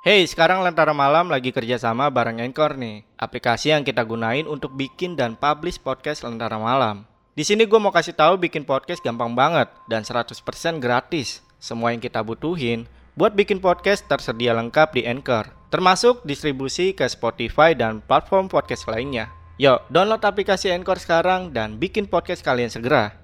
[0.00, 5.12] Hey, sekarang Lentera Malam lagi kerjasama bareng Anchor nih, aplikasi yang kita gunain untuk bikin
[5.12, 7.04] dan publish podcast Lentera Malam.
[7.36, 10.40] Di sini gue mau kasih tahu bikin podcast gampang banget dan 100%
[10.80, 11.44] gratis.
[11.60, 17.76] Semua yang kita butuhin buat bikin podcast tersedia lengkap di Anchor, termasuk distribusi ke Spotify
[17.76, 19.28] dan platform podcast lainnya.
[19.60, 23.19] Yuk, download aplikasi Anchor sekarang dan bikin podcast kalian segera.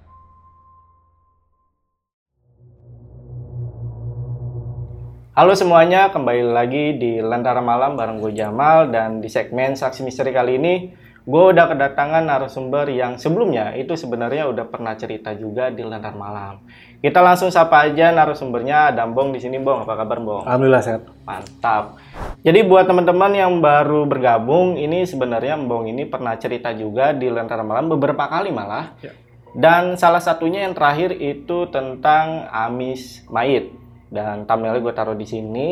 [5.37, 10.33] Halo semuanya, kembali lagi di Lentera Malam bareng gue Jamal dan di segmen Saksi Misteri
[10.33, 10.89] kali ini
[11.29, 16.65] gue udah kedatangan narasumber yang sebelumnya itu sebenarnya udah pernah cerita juga di Lentera Malam.
[17.05, 19.85] Kita langsung sapa aja narasumbernya, ada Bong di sini Bong.
[19.85, 20.41] Apa kabar Bong?
[20.41, 21.05] Alhamdulillah sehat.
[21.21, 22.01] Mantap.
[22.41, 27.61] Jadi buat teman-teman yang baru bergabung, ini sebenarnya Bong ini pernah cerita juga di Lentera
[27.61, 28.97] Malam beberapa kali malah.
[29.05, 29.13] Ya.
[29.53, 35.71] Dan salah satunya yang terakhir itu tentang Amis Mait dan thumbnailnya gue taruh di sini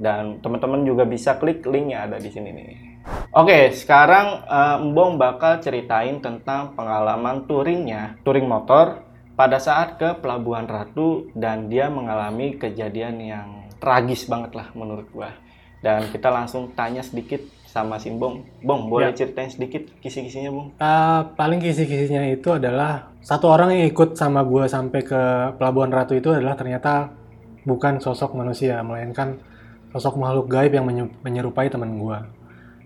[0.00, 2.70] dan teman-teman juga bisa klik linknya ada di sini nih.
[3.32, 9.06] Oke, sekarang uh, Mbong bakal ceritain tentang pengalaman touringnya, touring motor
[9.38, 13.48] pada saat ke Pelabuhan Ratu dan dia mengalami kejadian yang
[13.80, 15.32] tragis banget lah menurut gua.
[15.80, 18.44] Dan kita langsung tanya sedikit sama si Bong.
[18.60, 19.24] Bong, boleh Ya.
[19.24, 20.68] ceritain sedikit kisi-kisinya, Bong?
[20.76, 25.22] Uh, paling kisi-kisinya itu adalah satu orang yang ikut sama gue sampai ke
[25.56, 27.19] Pelabuhan Ratu itu adalah ternyata
[27.64, 29.40] bukan sosok manusia, melainkan
[29.90, 32.18] sosok makhluk gaib yang menye- menyerupai teman gue.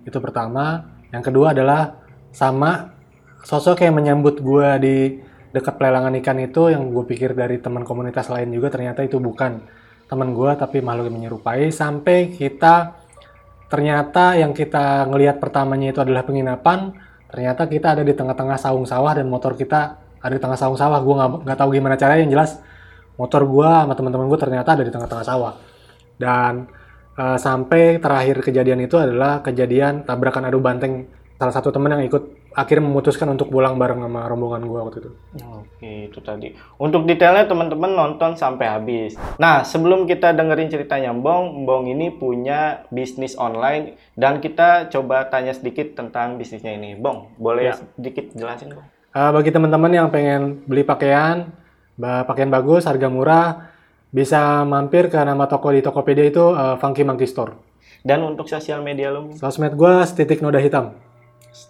[0.08, 0.88] Itu pertama.
[1.12, 2.02] Yang kedua adalah
[2.34, 2.90] sama
[3.44, 4.96] sosok yang menyambut gue di
[5.54, 9.62] dekat pelelangan ikan itu yang gue pikir dari teman komunitas lain juga ternyata itu bukan
[10.10, 12.98] teman gue tapi makhluk yang menyerupai sampai kita
[13.70, 16.90] ternyata yang kita ngelihat pertamanya itu adalah penginapan
[17.30, 20.98] ternyata kita ada di tengah-tengah saung sawah dan motor kita ada di tengah saung sawah
[20.98, 21.14] gue
[21.46, 22.58] nggak tahu gimana caranya yang jelas
[23.14, 25.54] motor gue sama teman-teman gue ternyata ada di tengah-tengah sawah
[26.16, 26.66] dan
[27.14, 32.22] eh, sampai terakhir kejadian itu adalah kejadian tabrakan adu banteng salah satu teman yang ikut
[32.54, 35.10] akhirnya memutuskan untuk pulang bareng sama rombongan gue waktu itu
[35.50, 36.54] Oke, itu tadi.
[36.78, 39.18] Untuk detailnya teman-teman nonton sampai habis.
[39.36, 45.50] Nah, sebelum kita dengerin ceritanya Mbong, Mbong ini punya bisnis online dan kita coba tanya
[45.50, 46.94] sedikit tentang bisnisnya ini.
[46.94, 47.82] Bong, boleh Ya.
[47.98, 48.86] sedikit jelasin, Bong?
[49.10, 51.50] Eh, bagi teman-teman yang pengen beli pakaian,
[52.00, 53.74] pakaian bagus, harga murah,
[54.14, 57.58] bisa mampir ke nama toko di Tokopedia itu eh, Funky Monkey Store.
[58.04, 59.32] Dan untuk sosial media lo?
[59.34, 60.94] Sosmed gue titik noda hitam.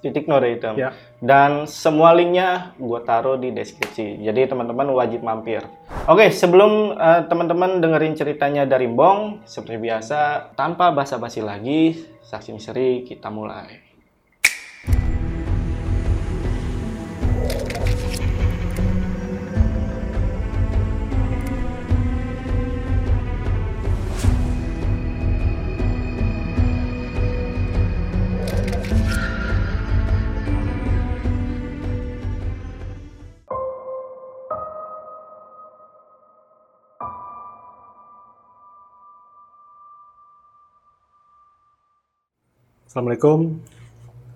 [0.00, 0.80] titik noda hitam.
[0.80, 0.96] Ya.
[1.20, 4.20] Dan semua linknya gue taruh di deskripsi.
[4.24, 5.64] Jadi teman-teman wajib mampir.
[6.08, 13.04] Oke, sebelum eh, teman-teman dengerin ceritanya dari Bong, seperti biasa, tanpa basa-basi lagi, saksi misteri
[13.04, 13.83] kita mulai.
[42.94, 43.58] Assalamualaikum,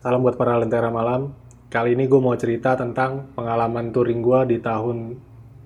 [0.03, 1.31] salam buat para lentera malam.
[1.71, 5.15] Kali ini gue mau cerita tentang pengalaman touring gue di tahun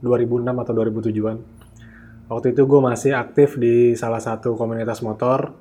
[0.05, 1.37] 2006 atau 2007-an.
[2.29, 5.57] Waktu itu gue masih aktif di salah satu komunitas motor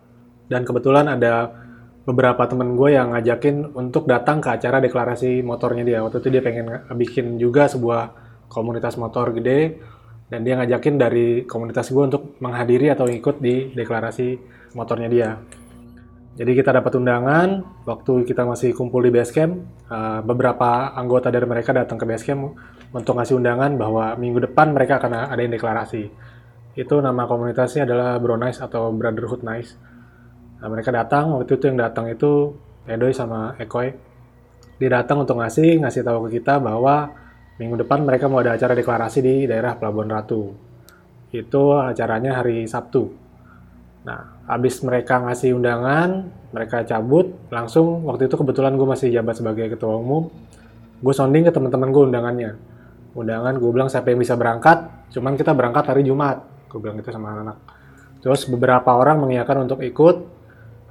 [0.51, 1.55] dan kebetulan ada
[2.03, 6.03] beberapa temen gue yang ngajakin untuk datang ke acara deklarasi motornya dia.
[6.03, 8.11] Waktu itu dia pengen nge- bikin juga sebuah
[8.51, 9.79] komunitas motor gede
[10.27, 14.35] dan dia ngajakin dari komunitas gue untuk menghadiri atau ikut di deklarasi
[14.75, 15.60] motornya dia.
[16.31, 19.67] Jadi kita dapat undangan waktu kita masih kumpul di base camp.
[19.91, 22.55] eh, beberapa anggota dari mereka datang ke base camp
[22.95, 26.07] untuk ngasih undangan bahwa minggu depan mereka akan ada yang deklarasi.
[26.75, 29.75] Itu nama komunitasnya adalah Bro Nice atau Brotherhood Nice.
[30.63, 32.55] Nah, mereka datang waktu itu yang datang itu
[32.87, 33.91] Edoy sama Ekoy.
[34.79, 37.11] Dia datang untuk ngasih ngasih tahu ke kita bahwa
[37.59, 40.55] minggu depan mereka mau ada acara deklarasi di daerah Pelabuhan Ratu.
[41.35, 43.03] Itu acaranya hari Sabtu.
[44.07, 49.71] Nah, habis mereka ngasih undangan, mereka cabut, langsung waktu itu kebetulan gue masih jabat sebagai
[49.71, 50.27] ketua umum,
[50.99, 52.51] gue sounding ke teman-teman gue undangannya.
[53.15, 57.15] Undangan gue bilang siapa yang bisa berangkat, cuman kita berangkat hari Jumat, gue bilang gitu
[57.15, 57.57] sama anak-anak.
[58.19, 60.27] Terus beberapa orang mengiyakan untuk ikut,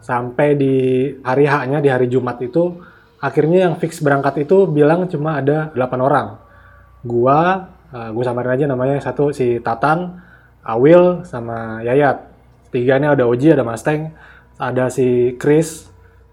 [0.01, 0.75] sampai di
[1.21, 2.81] hari H-nya di hari Jumat itu,
[3.21, 6.41] akhirnya yang fix berangkat itu bilang cuma ada 8 orang.
[7.05, 10.17] Gua, gue samarin aja namanya satu si Tatan,
[10.65, 12.30] Awil, sama Yayat
[12.71, 14.15] tiganya ada Oji, ada Mustang,
[14.59, 15.91] ada si Chris.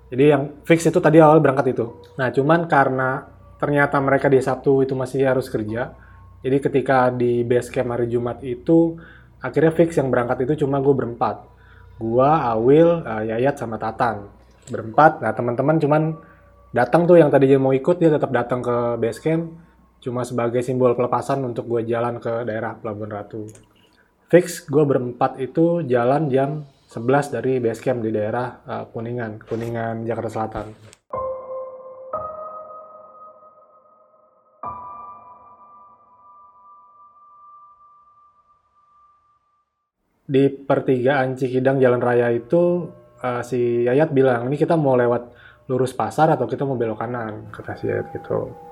[0.07, 1.99] Jadi yang fix itu tadi awal berangkat itu.
[2.15, 3.27] Nah, cuman karena
[3.59, 5.91] ternyata mereka di Sabtu itu masih harus kerja.
[6.39, 8.95] Jadi ketika di base camp hari Jumat itu
[9.41, 11.57] akhirnya fix yang berangkat itu cuma gue berempat.
[11.97, 14.29] gua Awil uh, Yayat sama Tatan
[14.69, 16.03] berempat nah teman-teman cuman
[16.75, 19.55] datang tuh yang tadinya mau ikut dia tetap datang ke base camp
[20.03, 23.49] cuma sebagai simbol pelepasan untuk gue jalan ke daerah Pelabuhan Ratu
[24.27, 30.03] fix gue berempat itu jalan jam 11 dari base camp di daerah uh, Kuningan Kuningan
[30.03, 30.67] Jakarta Selatan
[40.27, 42.91] di pertigaan Cikidang Jalan Raya itu
[43.23, 45.31] uh, si Yayat bilang ini kita mau lewat
[45.71, 48.66] lurus pasar atau kita mau belok kanan kata si Yayat gitu.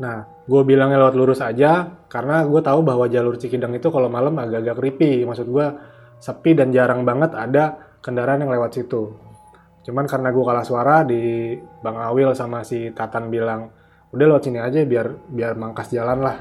[0.00, 4.34] Nah, gue bilangnya lewat lurus aja karena gue tahu bahwa jalur Cikidang itu kalau malam
[4.38, 5.22] agak-agak creepy.
[5.28, 5.66] Maksud gue
[6.22, 9.12] sepi dan jarang banget ada kendaraan yang lewat situ.
[9.82, 13.70] Cuman karena gue kalah suara di Bang Awil sama si Tatan bilang
[14.14, 16.36] udah lewat sini aja biar biar mangkas jalan lah,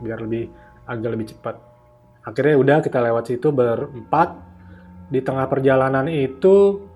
[0.00, 0.46] biar lebih
[0.86, 1.70] agak lebih cepat
[2.24, 4.28] akhirnya udah kita lewat situ berempat
[5.10, 6.86] di tengah perjalanan itu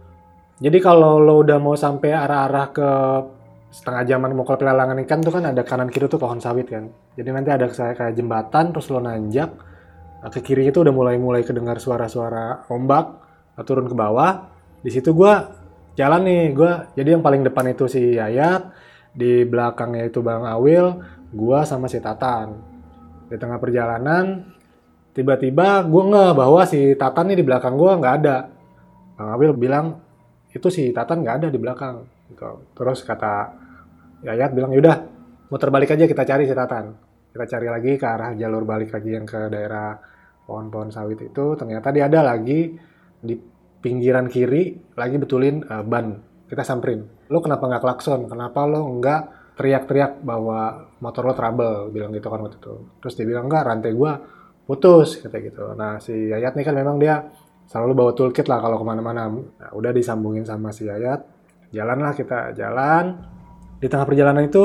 [0.60, 2.90] jadi kalau lo udah mau sampai arah-arah ke
[3.74, 6.86] setengah jaman mau ke pelelangan ikan tuh kan ada kanan kiri tuh pohon sawit kan.
[7.18, 9.50] Jadi nanti ada kayak, jembatan terus lo nanjak
[10.22, 13.06] nah, ke kiri itu udah mulai-mulai kedengar suara-suara ombak
[13.58, 14.46] nah, turun ke bawah.
[14.78, 15.34] Di situ gue
[15.98, 18.70] jalan nih gue jadi yang paling depan itu si Yayat
[19.10, 21.02] di belakangnya itu Bang Awil
[21.34, 22.54] gue sama si Tatan.
[23.26, 24.54] Di tengah perjalanan
[25.18, 28.46] tiba-tiba gue nggak bahwa si Tatan nih di belakang gue nggak ada.
[29.18, 29.98] Bang Abil bilang
[30.54, 32.14] itu si Tatan nggak ada di belakang.
[32.24, 32.50] Gitu.
[32.72, 33.63] terus kata
[34.24, 35.04] Yayat bilang yaudah
[35.52, 39.10] muter balik aja kita cari si Tatan kita cari lagi ke arah jalur balik lagi
[39.10, 39.98] yang ke daerah
[40.46, 41.58] pohon-pohon sawit itu.
[41.58, 42.78] Ternyata dia ada lagi
[43.18, 43.34] di
[43.82, 46.14] pinggiran kiri lagi betulin uh, ban.
[46.46, 47.02] Kita samperin.
[47.34, 48.30] Lo kenapa nggak klakson?
[48.30, 49.22] Kenapa lo nggak
[49.58, 51.90] teriak-teriak bahwa motor lo trouble?
[51.90, 52.74] Bilang gitu kan waktu itu.
[53.02, 54.12] Terus dia bilang enggak rantai gue
[54.62, 55.74] putus kata gitu.
[55.74, 57.18] Nah si Yayat nih kan memang dia
[57.66, 59.26] selalu bawa toolkit lah kalau ke mana-mana.
[59.26, 61.18] Nah, udah disambungin sama si Yayat,
[61.74, 63.33] jalanlah kita jalan.
[63.84, 64.64] Di tengah perjalanan itu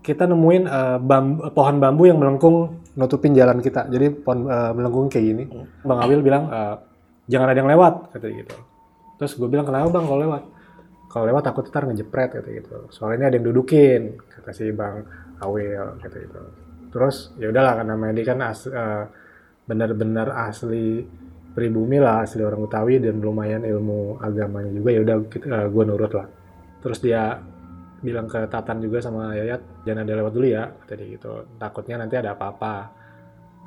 [0.00, 3.84] kita nemuin uh, bambu, pohon bambu yang melengkung nutupin jalan kita.
[3.92, 5.44] Jadi pohon uh, melengkung kayak gini.
[5.84, 6.80] Bang Awil bilang uh,
[7.28, 8.56] jangan ada yang lewat kata gitu.
[9.20, 10.42] Terus gue bilang kenapa bang kalau lewat?
[11.12, 12.88] Kalau lewat takut ntar ngejepret kata gitu.
[12.88, 15.04] Soalnya ini ada yang dudukin kata si bang
[15.44, 16.40] Awil kata gitu.
[16.96, 19.04] Terus ya udahlah karena Medi kan as, uh,
[19.68, 21.04] benar-benar asli
[21.56, 25.84] pribumi lah asli orang Betawi dan lumayan ilmu agamanya juga ya udah uh, eh, gue
[25.88, 26.26] nurut lah
[26.84, 27.40] terus dia
[28.04, 31.44] bilang ke Tatan juga sama Yayat jangan ada lewat dulu ya tadi gitu.
[31.56, 32.74] Takutnya nanti ada apa-apa.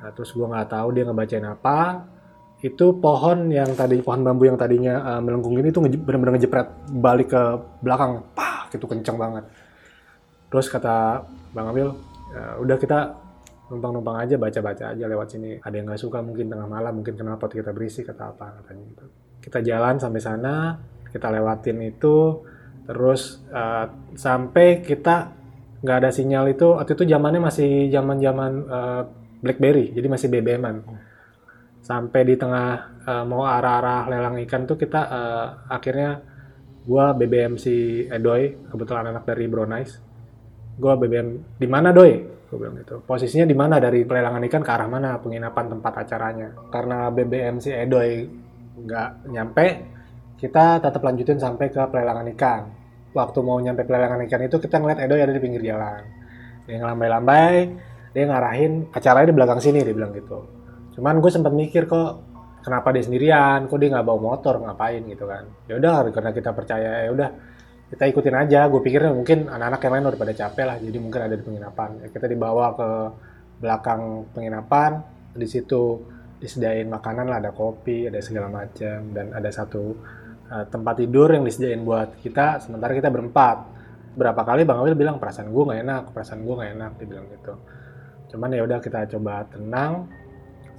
[0.00, 1.78] Nah, terus gue nggak tahu dia ngebacain apa.
[2.60, 7.32] Itu pohon yang tadi pohon bambu yang tadinya uh, melengkung ini tuh benar-benar ngejepret balik
[7.32, 7.42] ke
[7.80, 8.22] belakang.
[8.36, 9.44] Pah gitu kenceng banget.
[10.50, 11.24] Terus kata
[11.54, 11.94] Bang Amil
[12.30, 12.98] ya, udah kita
[13.70, 15.56] numpang-numpang aja baca-baca aja lewat sini.
[15.62, 19.04] Ada yang nggak suka mungkin tengah malam mungkin kenapa kita berisi kata apa katanya gitu.
[19.40, 20.54] Kita jalan sampai sana
[21.10, 22.44] kita lewatin itu
[22.90, 23.86] terus uh,
[24.18, 25.30] sampai kita
[25.80, 29.02] nggak ada sinyal itu waktu itu zamannya masih zaman zaman uh,
[29.38, 30.82] BlackBerry jadi masih BBM-an
[31.80, 36.18] sampai di tengah uh, mau arah-arah lelang ikan tuh kita uh, akhirnya
[36.82, 40.02] gua BBM si Edoy kebetulan anak dari Bronice
[40.74, 42.98] gua BBM di mana Doi gue bilang gitu.
[43.06, 46.50] Posisinya di mana dari pelelangan ikan ke arah mana penginapan tempat acaranya.
[46.66, 48.26] Karena BBM si Edoy
[48.74, 49.66] nggak nyampe,
[50.34, 52.79] kita tetap lanjutin sampai ke pelelangan ikan.
[53.10, 56.02] Waktu mau nyampe pelelangan ikan itu kita ngeliat Edoy ada di pinggir jalan.
[56.66, 57.54] Dia ngelambai-lambai,
[58.14, 60.46] dia ngarahin acaranya di belakang sini, dia bilang gitu.
[60.94, 62.22] Cuman gue sempat mikir kok
[62.62, 65.50] kenapa dia sendirian, kok dia nggak bawa motor, ngapain gitu kan.
[65.66, 67.30] Ya udah karena kita percaya ya udah
[67.90, 71.20] kita ikutin aja gue pikir mungkin anak-anak yang lain udah pada capek lah jadi mungkin
[71.26, 72.88] ada di penginapan ya, kita dibawa ke
[73.58, 75.02] belakang penginapan
[75.34, 75.98] di situ
[76.38, 79.98] disediain makanan lah ada kopi ada segala macam dan ada satu
[80.50, 83.80] uh, tempat tidur yang disediain buat kita sementara kita berempat.
[84.10, 87.26] Berapa kali bang Awil bilang perasaan gue nggak enak perasaan gue nggak enak dia bilang
[87.30, 87.54] gitu.
[88.34, 90.10] Cuman ya udah kita coba tenang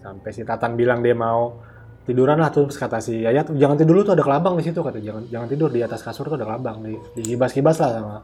[0.03, 1.55] sampai si Tatan bilang dia mau
[2.03, 4.97] tiduran lah tuh kata si Yayat jangan tidur dulu tuh ada kelabang di situ kata
[4.97, 8.15] jangan jangan tidur di atas kasur tuh ada kelabang di digibas-gibas lah sama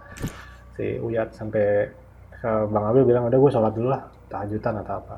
[0.75, 1.31] si Uyat.
[1.31, 1.87] Sampai
[2.37, 5.17] ke Bang Abil bilang udah gue sholat dulu lah tahajutan atau apa.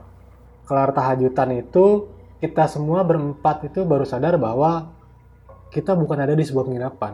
[0.70, 2.06] Kelar tahajutan itu
[2.40, 4.99] kita semua berempat itu baru sadar bahwa
[5.70, 7.14] kita bukan ada di sebuah penginapan.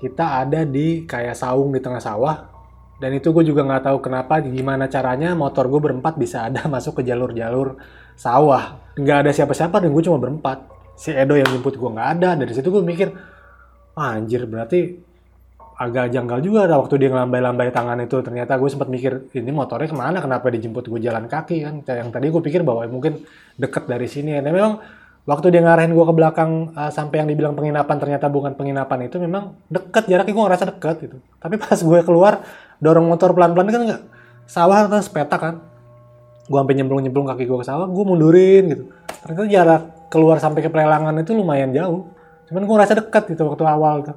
[0.00, 2.54] Kita ada di kayak saung di tengah sawah
[2.94, 7.02] dan itu gue juga nggak tahu kenapa gimana caranya motor gue berempat bisa ada masuk
[7.02, 7.76] ke jalur-jalur
[8.14, 8.94] sawah.
[8.94, 10.70] Nggak ada siapa-siapa dan gue cuma berempat.
[10.94, 12.38] Si Edo yang jemput gue nggak ada.
[12.38, 13.10] Dari situ gue mikir
[13.98, 14.94] ah, anjir berarti
[15.74, 18.22] agak janggal juga ada waktu dia ngelambai-lambai tangan itu.
[18.22, 20.22] Ternyata gue sempat mikir ini motornya ke mana?
[20.22, 21.56] Kenapa dijemput gue jalan kaki?
[21.66, 23.26] Kan yang tadi gue pikir bahwa mungkin
[23.58, 24.38] deket dari sini.
[24.38, 24.78] Dan memang
[25.24, 29.16] waktu dia ngarahin gue ke belakang uh, sampai yang dibilang penginapan ternyata bukan penginapan itu
[29.16, 31.16] memang deket jaraknya gue ngerasa deket gitu.
[31.40, 32.44] Tapi pas gue keluar
[32.80, 34.02] dorong motor pelan-pelan kan nggak
[34.44, 35.54] sawah atau sepeta kan.
[36.44, 38.84] Gue sampai nyemplung-nyemplung kaki gue ke sawah gue mundurin gitu.
[39.24, 42.04] Ternyata jarak keluar sampai ke pelelangan itu lumayan jauh.
[42.52, 44.16] Cuman gue ngerasa deket gitu waktu awal tuh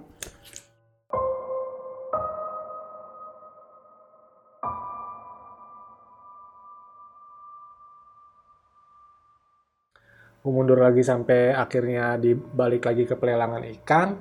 [10.47, 14.15] gue mundur lagi sampai akhirnya dibalik lagi ke pelelangan ikan.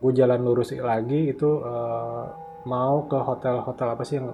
[0.00, 2.24] Gue jalan lurus lagi itu uh,
[2.64, 4.32] mau ke hotel-hotel apa sih yang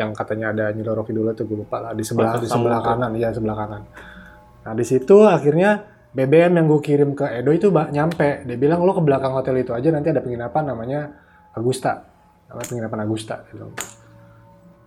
[0.00, 3.28] yang katanya ada Nyiloro dulu tuh gue lupa lah di sebelah di sebelah kanan ya
[3.36, 3.82] sebelah kanan.
[4.64, 5.84] Nah di situ akhirnya
[6.16, 8.48] BBM yang gue kirim ke Edo itu nyampe.
[8.48, 11.00] Dia bilang lo ke belakang hotel itu aja nanti ada penginapan namanya
[11.52, 12.00] Agusta.
[12.48, 13.68] Namanya penginapan Agusta gitu.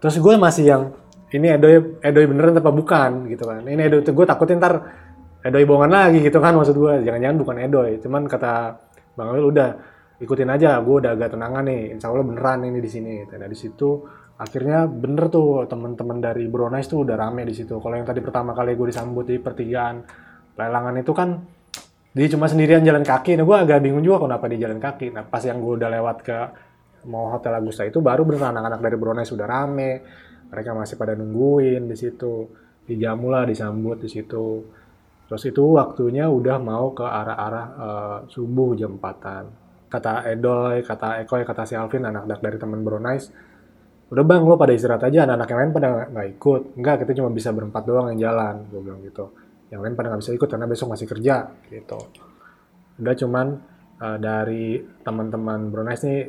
[0.01, 0.84] terus gue masih yang
[1.29, 1.70] ini Edo
[2.01, 3.29] Edo beneran apa bukan?
[3.29, 3.62] Gitu kan.
[3.62, 5.00] Ini Edo itu gue takutin ntar
[5.41, 8.77] Edoy bohongan lagi gitu kan maksud gue jangan-jangan bukan Edoy cuman kata
[9.17, 9.69] Bang Awil udah
[10.21, 10.77] ikutin aja.
[10.86, 11.98] Gue udah agak tenangan nih.
[11.98, 13.25] Insya Allah beneran ini di sini.
[13.25, 14.05] Nah di situ
[14.38, 17.81] akhirnya bener tuh teman-teman dari Brownies tuh udah rame di situ.
[17.81, 20.05] Kalau yang tadi pertama kali gue disambut di pertigaan
[20.53, 21.29] pelelangan itu kan
[22.12, 23.36] dia cuma sendirian jalan kaki.
[23.36, 25.10] Nah gue agak bingung juga kenapa dia jalan kaki.
[25.12, 26.38] Nah pas yang gue udah lewat ke
[27.10, 30.05] mau hotel Agusta itu baru bener anak-anak dari Brownies sudah rame.
[30.53, 32.45] Mereka masih pada nungguin di situ.
[32.81, 34.65] Dijamu lah disambut di situ
[35.32, 39.48] Terus itu waktunya udah mau ke arah-arah uh, subuh jam 4-an.
[39.88, 43.32] Kata Edoy, kata Eko, kata si Alvin, anak-anak dari teman Bronice,
[44.12, 46.62] udah bang lo pada istirahat aja, anak-anak yang lain pada nggak ikut.
[46.76, 49.32] Enggak, kita cuma bisa berempat doang yang jalan, gue bilang gitu.
[49.72, 51.36] Yang lain pada nggak bisa ikut karena besok masih kerja,
[51.72, 52.00] gitu.
[53.00, 53.48] Udah cuman
[54.04, 56.22] uh, dari teman-teman Bronice nih,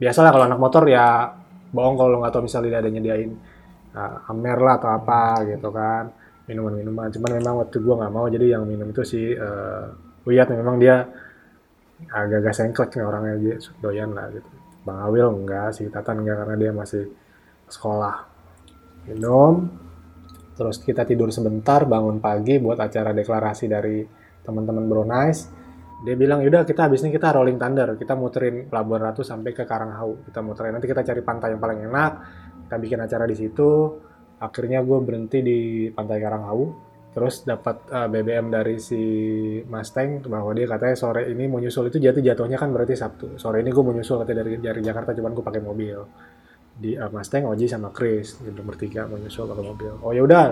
[0.00, 1.28] biasalah kalau anak motor ya
[1.76, 3.30] bohong kalau nggak tahu misalnya dia ada nyediain
[3.92, 6.08] uh, Amer lah atau apa gitu kan
[6.48, 7.12] minuman-minuman.
[7.12, 9.92] Cuman memang waktu gue nggak mau jadi yang minum itu si uh,
[10.24, 11.04] Uyat memang dia
[12.08, 14.48] agak-agak sengklek nih orangnya dia doyan lah gitu.
[14.82, 17.04] Bang Awil enggak si Tatan enggak karena dia masih
[17.68, 18.16] sekolah.
[19.08, 19.68] Minum
[20.58, 24.02] terus kita tidur sebentar bangun pagi buat acara deklarasi dari
[24.42, 25.42] teman-teman Bronice
[25.98, 27.98] dia bilang yaudah kita habis ini kita rolling thunder.
[27.98, 30.22] Kita muterin Pelabuhan Ratu sampai ke Karanghau.
[30.22, 30.78] Kita muterin.
[30.78, 32.12] Nanti kita cari pantai yang paling enak
[32.68, 33.96] kita bikin acara di situ
[34.38, 35.58] akhirnya gue berhenti di
[35.90, 36.86] pantai Karanghau.
[37.08, 39.02] Terus dapat uh, eh, BBM dari si
[39.66, 41.90] Mustang bahwa dia katanya sore ini mau nyusul.
[41.90, 43.34] Itu jatuh jatuhnya kan berarti Sabtu.
[43.40, 45.98] Sore ini gue mau nyusul katanya dari dari Jakarta cuman gue pakai mobil.
[46.78, 49.92] Di uh, Mustang Oji sama Chris gitu bertiga mau nyusul pakai mobil.
[50.04, 50.46] Oh ya udah.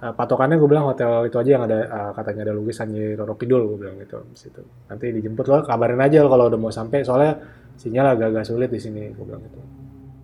[0.00, 3.62] Uh, patokannya gue bilang hotel itu aja yang ada uh, katanya ada lukisan Roro Kidul
[3.72, 4.60] gue bilang gitu situ.
[4.90, 7.06] Nanti dijemput lo kabarin aja kalau udah mau sampai.
[7.08, 7.40] Soalnya
[7.80, 9.60] sinyal agak-agak sulit di sini gue bilang gitu.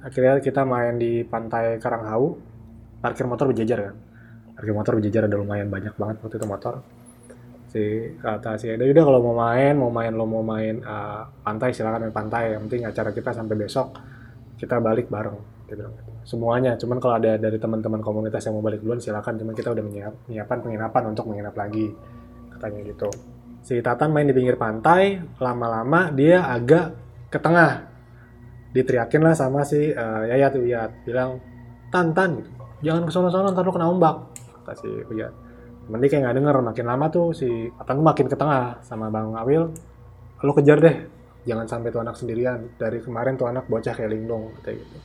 [0.05, 2.56] Akhirnya kita main di pantai Karanghau
[3.01, 3.97] parkir motor berjejer kan.
[4.57, 6.75] Parkir motor berjejer ada lumayan banyak banget waktu itu motor.
[7.67, 7.83] Si
[8.23, 12.09] kata si Edo udah kalau mau main mau main lo mau main uh, pantai silakan
[12.09, 12.57] main pantai.
[12.57, 13.93] Yang penting acara kita sampai besok
[14.57, 15.37] kita balik bareng
[15.67, 16.13] dia bilang gitu.
[16.23, 19.37] semuanya cuman kalau ada dari teman-teman komunitas yang mau balik duluan silakan.
[19.37, 21.93] Cuman kita udah menyiap, menyiapkan penginapan untuk menginap lagi
[22.57, 23.11] katanya gitu.
[23.67, 26.97] Si Tatan main di pinggir pantai lama-lama dia agak
[27.29, 27.93] ke tengah.
[28.73, 30.91] Diteriakin lah sama si uh, Yayat Yayat.
[31.05, 31.43] Bilang
[31.91, 34.17] Tan Tan gitu jangan ke sono-sono ntar lu kena ombak.
[34.61, 35.29] Kata si Uya.
[35.87, 37.47] Dia kayak nggak denger makin lama tuh si
[37.79, 39.71] Atan makin ke tengah sama Bang Awil.
[40.43, 40.97] Lu kejar deh
[41.47, 42.75] jangan sampai tuh anak sendirian.
[42.75, 44.99] Dari kemarin tuh anak bocah kayak lingdong kayak gitu.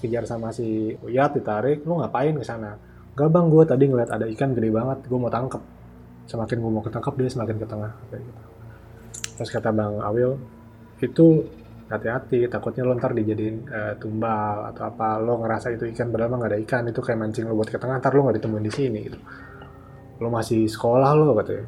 [0.00, 2.80] Kejar sama si Uyat ditarik lu ngapain ke sana?
[3.12, 5.60] Gak bang gue tadi ngeliat ada ikan gede banget gue mau tangkep.
[6.24, 8.42] Semakin gue mau ketangkep dia semakin ke tengah kayak gitu.
[9.36, 10.40] Terus kata Bang Awil
[11.00, 11.44] itu
[11.90, 15.18] hati-hati takutnya lo ntar dijadiin uh, tumbal atau apa.
[15.18, 16.82] Lo ngerasa itu ikan padahal nggak ada ikan.
[16.86, 19.18] Itu kayak mancing lo buat ke tengah ntar lo nggak ditemuin di sini gitu.
[20.22, 21.66] Lo masih sekolah lo katanya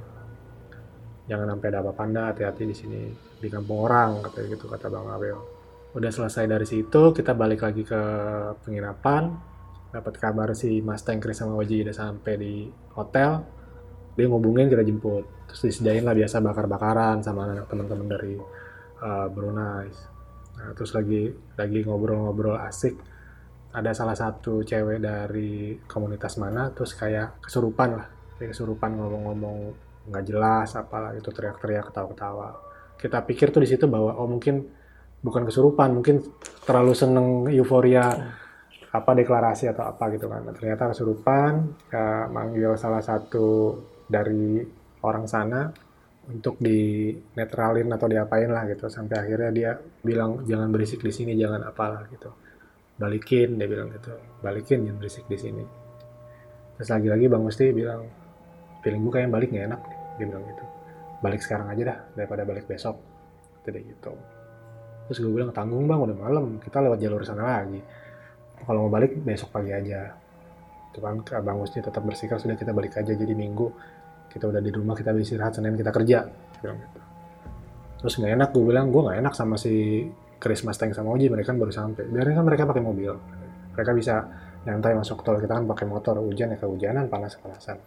[1.22, 3.00] jangan sampai ada apa panda hati-hati di sini.
[3.42, 5.38] Di kampung orang katanya gitu kata bang Abel.
[5.92, 8.02] Udah selesai dari situ kita balik lagi ke
[8.62, 9.34] penginapan.
[9.92, 12.54] Dapat kabar si Mas Tengkris sama Waji udah sampai di
[12.94, 13.42] hotel.
[14.14, 15.26] Dia ngubungin kita jemput.
[15.50, 18.40] Terus disediain lah biasa bakar-bakaran sama anak teman-teman dari
[19.02, 20.11] uh, Brunei
[20.58, 22.94] Nah, terus lagi lagi ngobrol-ngobrol asik
[23.72, 29.58] ada salah satu cewek dari komunitas mana terus kayak kesurupan lah kayak kesurupan ngomong-ngomong
[30.12, 32.48] nggak jelas apalah itu teriak-teriak ketawa-ketawa.
[32.98, 34.66] Kita pikir tuh di situ bahwa oh mungkin
[35.22, 36.18] bukan kesurupan mungkin
[36.66, 38.10] terlalu seneng euforia
[38.92, 40.42] apa deklarasi atau apa gitu kan.
[40.42, 41.52] Nah, ternyata kesurupan
[41.88, 43.78] ya, manggil salah satu
[44.10, 44.60] dari
[45.06, 45.70] orang sana
[46.28, 51.32] untuk di netralin atau diapain lah gitu sampai akhirnya dia bilang jangan berisik di sini
[51.38, 52.30] jangan apalah gitu.
[52.98, 54.12] Balikin dia bilang gitu.
[54.42, 55.64] Balikin jangan berisik di sini.
[56.76, 58.02] Terus lagi-lagi bang Musti bilang
[58.82, 59.80] feeling gue kayak balik nggak enak
[60.18, 60.64] dia bilang gitu.
[61.22, 62.98] Balik sekarang aja dah daripada balik besok
[63.62, 64.12] tidak gitu.
[65.06, 67.78] Terus gue bilang tanggung bang udah malam kita lewat jalur sana lagi.
[68.62, 70.18] Kalau mau balik besok pagi aja.
[70.90, 73.70] Itu kan bang Gusti tetap bersikeras sudah kita balik aja jadi minggu.
[74.26, 76.26] Kita udah di rumah kita bisa istirahat senin kita kerja
[76.58, 77.11] bilang gitu
[78.02, 80.02] terus nggak enak gue bilang gue nggak enak sama si
[80.42, 82.10] Chris Mustang sama Oji mereka kan baru sampai.
[82.10, 83.14] Biarin kan mereka pakai mobil.
[83.78, 84.26] Mereka bisa
[84.66, 86.18] nyantai masuk tol kita kan pakai motor.
[86.18, 87.78] Hujan ya kehujanan panas panasan.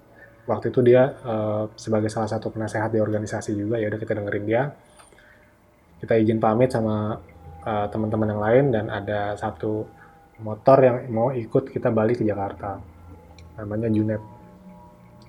[0.47, 4.45] Waktu itu dia uh, sebagai salah satu penasehat di organisasi juga ya udah kita dengerin
[4.47, 4.63] dia.
[5.99, 7.19] Kita izin pamit sama
[7.67, 9.83] uh, teman-teman yang lain dan ada satu
[10.39, 12.79] motor yang mau ikut kita balik ke Jakarta.
[13.59, 14.23] Namanya Junet.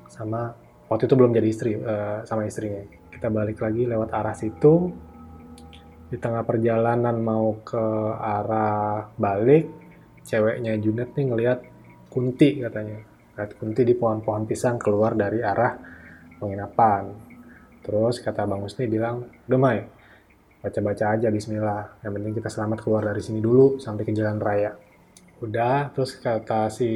[0.06, 0.54] Sama
[0.86, 2.86] waktu itu belum jadi istri uh, sama istrinya
[3.16, 4.92] kita balik lagi lewat arah situ
[6.06, 7.84] di tengah perjalanan mau ke
[8.20, 9.66] arah balik
[10.22, 11.58] ceweknya Junet nih ngelihat
[12.12, 15.76] Kunti katanya Lihat Kunti di pohon-pohon pisang keluar dari arah
[16.40, 17.12] penginapan.
[17.84, 19.78] Terus kata Bang Husni bilang, udah Mai,
[20.64, 22.00] baca-baca aja bismillah.
[22.00, 24.72] Yang penting kita selamat keluar dari sini dulu sampai ke jalan raya.
[25.44, 26.88] Udah, terus kata si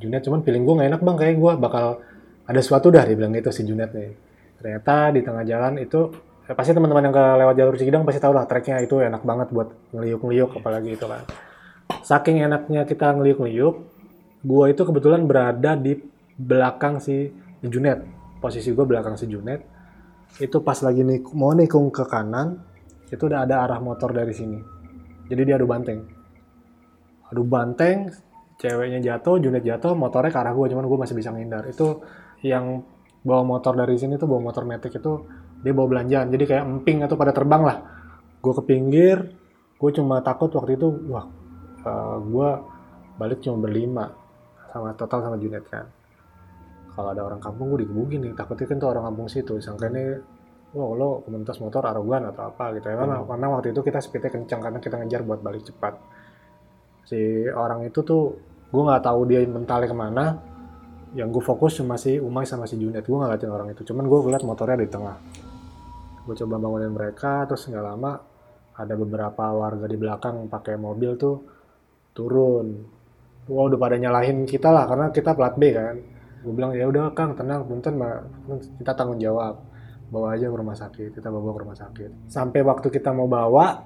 [0.00, 1.86] Junet, cuman feeling gue gak enak bang, kayak gue bakal
[2.48, 4.31] ada sesuatu dah, dia bilang gitu si Junet nih.
[4.62, 6.14] Ternyata di tengah jalan itu,
[6.46, 9.50] ya pasti teman-teman yang ke lewat jalur Cikidang pasti tahu lah, treknya itu enak banget
[9.50, 11.26] buat ngeliuk-ngeliuk, apalagi itu kan.
[12.06, 13.74] Saking enaknya kita ngeliuk-ngeliuk,
[14.46, 15.98] gua itu kebetulan berada di
[16.38, 18.06] belakang si Junet.
[18.38, 19.66] Posisi gua belakang si Junet.
[20.38, 22.62] Itu pas lagi nik mau nikung ke kanan,
[23.10, 24.62] itu udah ada arah motor dari sini.
[25.26, 26.06] Jadi dia adu banteng.
[27.34, 28.14] Adu banteng,
[28.62, 31.66] ceweknya jatuh, Junet jatuh, motornya ke arah gua, cuman gua masih bisa menghindar.
[31.66, 32.02] Itu
[32.46, 32.82] yang
[33.22, 35.12] bawa motor dari sini tuh bawa motor metik itu
[35.62, 36.30] dia bawa belanjaan.
[36.30, 37.78] Jadi kayak emping atau pada terbang lah.
[38.42, 39.16] Gue ke pinggir,
[39.78, 41.30] gue cuma takut waktu itu, wah, uh,
[41.86, 42.48] eh, gue
[43.18, 44.10] balik cuma berlima
[44.72, 45.84] sama total sama Junet kan
[46.92, 50.16] kalau ada orang kampung gue digebukin nih takutnya kan tuh orang kampung situ sangka ini
[50.76, 53.28] oh lo komunitas motor arogan atau apa gitu ya hmm.
[53.28, 55.94] karena waktu itu kita speednya kencang karena kita ngejar buat balik cepat
[57.04, 58.36] si orang itu tuh
[58.72, 60.24] gue nggak tahu dia mentalnya ke mana
[61.12, 63.04] yang gue fokus cuma si Umay sama si Junet.
[63.04, 63.84] Gue ngeliatin orang itu.
[63.84, 65.16] Cuman gue ngeliat motornya di tengah.
[66.24, 68.12] Gue coba bangunin mereka terus nggak lama
[68.72, 71.36] ada beberapa warga di belakang pakai mobil tuh
[72.16, 72.88] turun.
[73.50, 75.96] Wah udah pada nyalahin kita lah karena kita plat B kan.
[76.42, 78.00] Gue bilang ya udah kang tenang punten
[78.80, 79.60] kita tanggung jawab.
[80.12, 82.10] Bawa aja ke rumah sakit kita bawa ke rumah sakit.
[82.32, 83.84] Sampai waktu kita mau bawa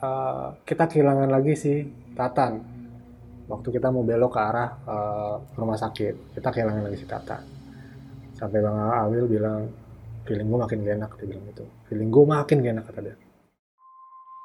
[0.00, 1.72] uh, kita kehilangan lagi si
[2.12, 2.71] Tatan
[3.52, 7.44] waktu kita mau belok ke arah uh, rumah sakit kita kehilangan lagi si Tatan
[8.32, 9.68] sampai bang Awil bilang
[10.24, 13.16] feeling gue makin gak enak dia bilang gitu feeling gue makin gak enak kata dia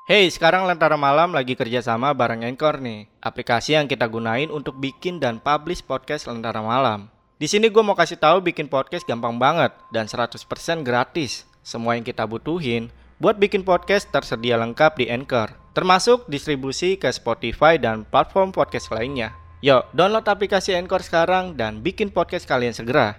[0.08, 5.20] Hey, sekarang Lentera Malam lagi kerjasama bareng Anchor nih, aplikasi yang kita gunain untuk bikin
[5.20, 7.12] dan publish podcast Lentera Malam.
[7.36, 10.40] Di sini gue mau kasih tahu bikin podcast gampang banget dan 100%
[10.88, 11.44] gratis.
[11.60, 17.82] Semua yang kita butuhin buat bikin podcast tersedia lengkap di Anchor, termasuk distribusi ke Spotify
[17.82, 19.34] dan platform podcast lainnya.
[19.66, 23.18] Yuk, download aplikasi Anchor sekarang dan bikin podcast kalian segera.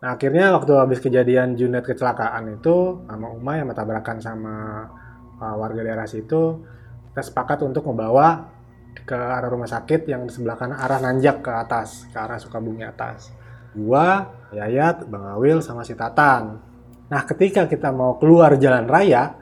[0.00, 4.88] Nah akhirnya waktu habis kejadian Junet kecelakaan itu sama Uma yang tabrakan sama
[5.36, 6.64] uh, warga daerah situ,
[7.12, 8.48] kita sepakat untuk membawa
[8.96, 12.80] ke arah rumah sakit yang di sebelah kanan arah nanjak ke atas, ke arah Sukabumi
[12.80, 13.28] atas.
[13.76, 14.24] Gua,
[14.56, 16.71] Yayat, Bang Awil, sama si Tatan.
[17.12, 19.36] Nah ketika kita mau keluar jalan raya,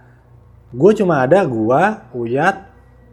[0.75, 2.67] gue cuma ada gua, Uyat,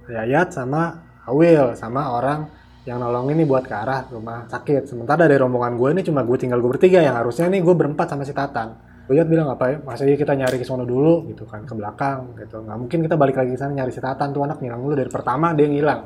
[0.10, 2.50] Yayat, sama Awil, sama orang
[2.88, 4.90] yang nolongin nih buat ke arah rumah sakit.
[4.90, 8.08] Sementara dari rombongan gue ini cuma gue tinggal gue bertiga yang harusnya nih gue berempat
[8.10, 8.74] sama si Tatan.
[9.06, 11.74] Gue lihat bilang apa ya, masa iya kita nyari ke sana dulu gitu kan, ke
[11.76, 12.64] belakang gitu.
[12.64, 15.12] Nggak mungkin kita balik lagi ke sana nyari si Tatan tuh anak ngilang dulu dari
[15.12, 16.02] pertama dia ngilang.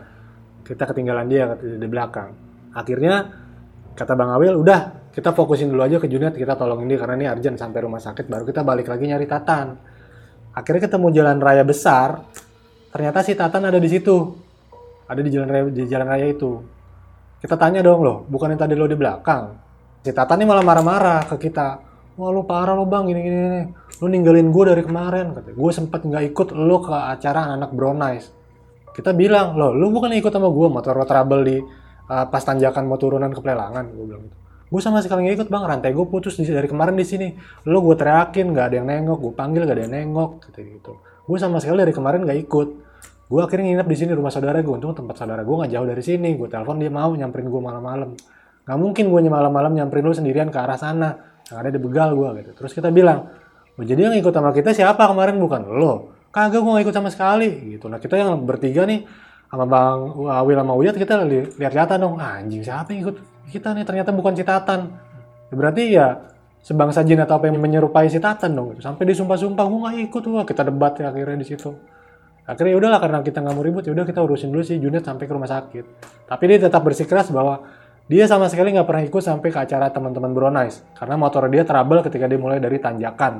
[0.66, 2.30] Kita ketinggalan dia di belakang.
[2.74, 3.30] Akhirnya
[4.02, 7.26] kata Bang Awil, udah kita fokusin dulu aja ke Junet, kita tolongin dia karena ini
[7.30, 9.78] urgent sampai rumah sakit, baru kita balik lagi nyari Tatan.
[10.58, 12.26] Akhirnya ketemu jalan raya besar,
[12.90, 14.34] ternyata si Tatan ada di situ.
[15.06, 16.52] Ada di jalan raya di jalan raya itu.
[17.44, 19.54] Kita tanya dong loh bukan yang tadi lo di belakang?
[20.02, 21.84] Si Tata nih malah marah-marah ke kita.
[22.16, 23.62] Wah lo parah lo bang gini gini, gini.
[24.02, 25.38] lo ninggalin gue dari kemarin.
[25.54, 28.32] Gue sempet nggak ikut lo ke acara anak Brownies.
[28.92, 31.58] Kita bilang lo lo bukan ikut sama gue motor lo trouble di
[32.12, 34.38] uh, pas tanjakan mau turunan ke pelelangan gue bilang gitu.
[34.72, 35.64] Gue sama sekali nggak ikut bang.
[35.68, 37.28] Rantai gue putus dari kemarin di sini.
[37.68, 40.94] Lo gue teriakin nggak ada yang nengok gue panggil nggak ada yang nengok gitu gitu.
[41.28, 42.68] Gue sama sekali dari kemarin nggak ikut.
[43.32, 46.04] Gue akhirnya nginep di sini rumah saudara gue untung tempat saudara gue nggak jauh dari
[46.04, 46.40] sini.
[46.40, 48.16] Gue telepon dia mau nyamperin gue malam-malam.
[48.64, 51.20] Nggak mungkin gue malam-malam nyamperin lu sendirian ke arah sana.
[51.52, 52.52] Yang ada di begal gue gitu.
[52.64, 53.28] Terus kita bilang
[53.76, 55.36] oh, jadi yang ikut sama kita siapa kemarin?
[55.36, 56.16] Bukan lo.
[56.32, 57.92] Kagak gue nggak ikut sama sekali gitu.
[57.92, 59.04] Nah kita yang bertiga nih
[59.52, 60.00] sama bang
[60.32, 62.16] Awil sama Uyat kita li lihat-lihatan dong.
[62.18, 63.20] Ah, anjing siapa yang ikut
[63.52, 63.84] kita nih?
[63.84, 65.12] Ternyata bukan Citatan
[65.52, 66.08] Ya berarti ya
[66.64, 68.88] sebangsa jin atau apa yang menyerupai si Tatan dong gitu.
[68.88, 71.76] sampai disumpah-sumpah gue nggak ikut wah kita debat ya akhirnya di situ.
[72.48, 75.04] Akhirnya ya udahlah karena kita nggak mau ribut ya udah kita urusin dulu sih Junet
[75.04, 75.86] sampai ke rumah sakit.
[76.32, 77.68] Tapi dia tetap bersikeras bahwa
[78.08, 82.00] dia sama sekali nggak pernah ikut sampai ke acara teman-teman Bronice karena motor dia trouble
[82.08, 83.34] ketika dia mulai dari tanjakan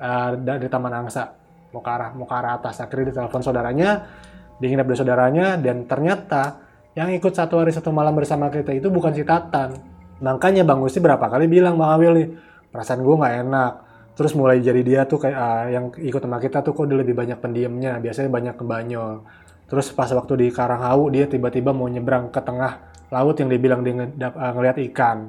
[0.00, 1.28] uh, dari Taman Angsa.
[1.68, 2.80] Mau ke arah mau ke arah atas.
[2.80, 4.08] Akhirnya dia telepon saudaranya
[4.58, 6.62] dia nginep di saudaranya dan ternyata
[6.94, 9.78] yang ikut satu hari satu malam bersama kita itu bukan si Tatan
[10.18, 12.28] makanya Bang Gusti berapa kali bilang Bang Awil nih
[12.68, 13.72] perasaan gue nggak enak.
[14.18, 17.14] Terus mulai jadi dia tuh kayak uh, yang ikut sama kita tuh kok dia lebih
[17.14, 19.22] banyak pendiamnya biasanya banyak kebanyol
[19.68, 24.08] terus pas waktu di Karanghau dia tiba-tiba mau nyebrang ke tengah laut yang dibilang dia
[24.32, 25.28] uh, ngeliat ikan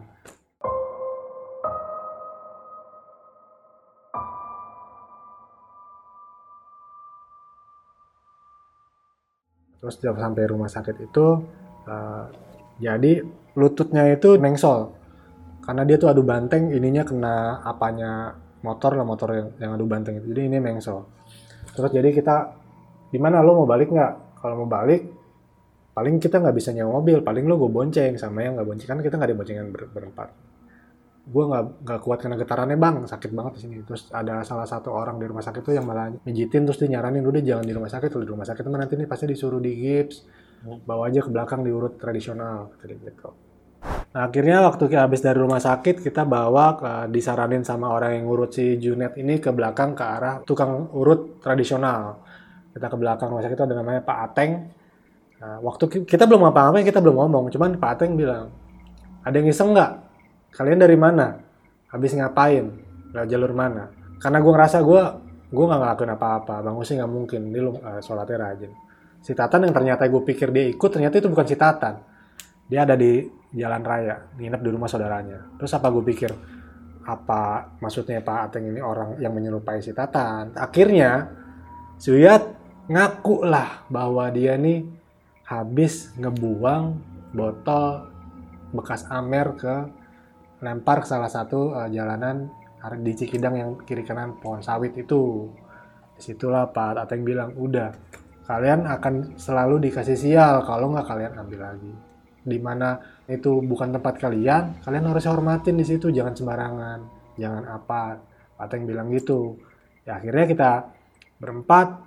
[9.97, 11.25] terus sampai rumah sakit itu
[11.89, 12.25] uh,
[12.77, 13.25] jadi
[13.57, 14.93] lututnya itu mengsol
[15.65, 20.19] karena dia tuh adu banteng ininya kena apanya motor lah motor yang, yang adu banteng
[20.19, 20.33] itu.
[20.33, 21.05] Jadi ini mengsel
[21.73, 22.35] terus jadi kita
[23.13, 24.41] gimana lo mau balik nggak?
[24.41, 25.05] Kalau mau balik
[25.93, 28.87] paling kita nggak bisa nyewa mobil paling lo gue bonceng sama yang nggak bonceng.
[28.87, 30.48] Kan kita nggak ada boncengan ber berempat
[31.29, 34.89] gue nggak nggak kuat kena getarannya bang sakit banget di sini terus ada salah satu
[34.89, 37.91] orang di rumah sakit tuh yang malah mijitin terus dia nyaranin udah jangan di rumah
[37.93, 40.25] sakit lo di rumah sakit teman nanti nih pasti disuruh di gips
[40.65, 43.29] bawa aja ke belakang diurut tradisional gitu
[44.09, 48.27] Nah, akhirnya waktu kita habis dari rumah sakit, kita bawa ke, disaranin sama orang yang
[48.27, 52.19] ngurut si Junet ini ke belakang ke arah tukang urut tradisional.
[52.73, 54.51] Kita ke belakang rumah sakit itu ada namanya Pak Ateng.
[55.39, 57.53] Nah, waktu kita belum apa-apa, kita belum ngomong.
[57.53, 58.51] Cuman Pak Ateng bilang,
[59.23, 60.08] ada yang iseng nggak?
[60.53, 61.37] Kalian dari mana?
[61.89, 62.65] Habis ngapain?
[63.13, 63.89] Lewat jalur mana?
[64.21, 65.01] Karena gue ngerasa gue
[65.49, 66.55] gue nggak ngelakuin apa-apa.
[66.61, 67.49] Bang Usi nggak mungkin.
[67.49, 68.71] Dia uh, sholatnya rajin.
[69.19, 71.95] Si Tatan yang ternyata gue pikir dia ikut, ternyata itu bukan si Tatan.
[72.69, 73.25] Dia ada di
[73.57, 75.57] jalan raya, nginep di rumah saudaranya.
[75.57, 76.31] Terus apa gue pikir,
[77.03, 80.53] apa maksudnya Pak Ateng ini orang yang menyerupai si Tatan?
[80.53, 81.35] Akhirnya,
[81.99, 82.55] Suyat
[82.87, 84.87] ngaku lah bahwa dia nih
[85.43, 86.95] habis ngebuang
[87.35, 88.07] botol
[88.71, 89.75] bekas Amer ke
[90.59, 92.47] lempar ke salah satu uh, jalanan
[93.03, 95.51] di Cikidang yang kiri kanan pohon sawit itu.
[96.15, 97.91] Di situlah Pak Ateng bilang, udah
[98.43, 101.93] kalian akan selalu dikasih sial kalau nggak kalian ambil lagi
[102.49, 102.97] di mana
[103.29, 106.99] itu bukan tempat kalian, kalian harus hormatin di situ, jangan sembarangan,
[107.37, 108.03] jangan apa.
[108.59, 109.55] Pateng bilang gitu.
[110.03, 110.71] Ya akhirnya kita
[111.39, 112.03] berempat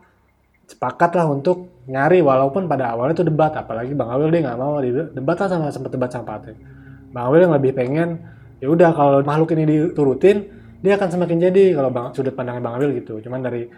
[0.69, 4.77] sepakat lah untuk nyari walaupun pada awalnya itu debat apalagi Bang Awil dia nggak mau
[4.85, 6.59] debat lah sama sempat debat sama Pateng.
[7.09, 8.21] Bang Awil yang lebih pengen
[8.62, 12.75] ya udah kalau makhluk ini diturutin dia akan semakin jadi kalau bang, sudut pandangnya Bang
[12.79, 13.22] Awil gitu.
[13.22, 13.70] Cuman dari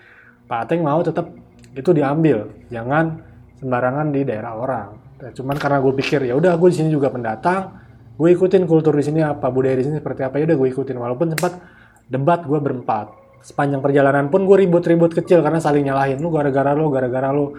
[0.49, 1.29] Pak Ateng mau tetap
[1.77, 3.21] itu diambil, jangan
[3.61, 4.89] sembarangan di daerah orang.
[5.21, 7.77] Ya, cuman karena gue pikir ya udah gue di sini juga pendatang,
[8.17, 10.97] gue ikutin kultur di sini apa budaya di sini seperti apa ya udah gue ikutin
[10.97, 11.61] walaupun sempat
[12.09, 13.13] debat gue berempat.
[13.45, 17.53] Sepanjang perjalanan pun gue ribut-ribut kecil karena saling nyalahin lu gara-gara lu gara-gara lu.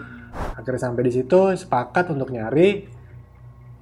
[0.58, 2.82] Akhirnya sampai di situ sepakat untuk nyari.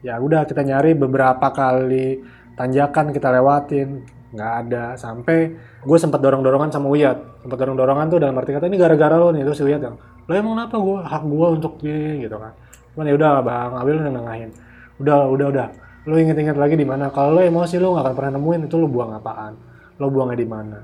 [0.05, 2.21] Ya udah kita nyari beberapa kali
[2.55, 4.03] tanjakan kita lewatin
[4.35, 4.85] nggak ada.
[4.99, 8.79] Sampai gue sempat dorong dorongan sama Uyat sempat dorong dorongan tuh dalam arti kata ini
[8.81, 9.47] gara-gara lo nih.
[9.47, 12.53] Terus Uyat yang lo emang kenapa gue hak gue untuk ini gitu kan.
[12.95, 14.51] Cuman ya udah bang Abil udah nengahin.
[14.99, 15.69] Udah udah udah.
[16.05, 17.11] Lo inget-inget lagi di mana.
[17.15, 19.53] Kalau lo emosi lo nggak akan pernah nemuin itu lo buang apaan.
[20.01, 20.79] Lo buangnya di mana.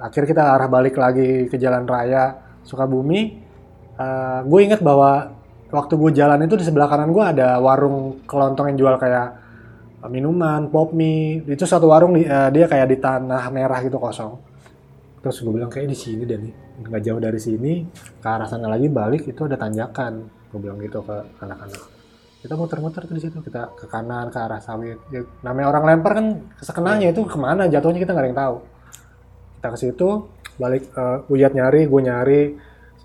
[0.00, 3.48] Akhirnya kita arah balik lagi ke jalan raya Sukabumi.
[4.00, 5.36] Uh, gue inget bahwa
[5.70, 9.39] waktu gue jalan itu di sebelah kanan gue ada warung kelontong yang jual kayak
[10.08, 11.44] minuman, pop mie.
[11.44, 14.38] Itu satu warung uh, dia kayak di tanah merah gitu kosong.
[15.20, 16.40] Terus gue bilang kayak di sini deh
[16.80, 20.24] nggak jauh dari sini ke arah sana lagi balik itu ada tanjakan.
[20.48, 21.82] Gue bilang gitu ke anak-anak.
[22.40, 24.96] Kita muter-muter di situ, kita ke kanan ke arah sawit.
[25.12, 28.56] Ya, namanya orang lempar kan sekenanya itu ke mana jatuhnya kita nggak ada yang tahu.
[29.60, 30.08] Kita ke situ,
[30.56, 32.42] balik uh, Uyat nyari, gue nyari,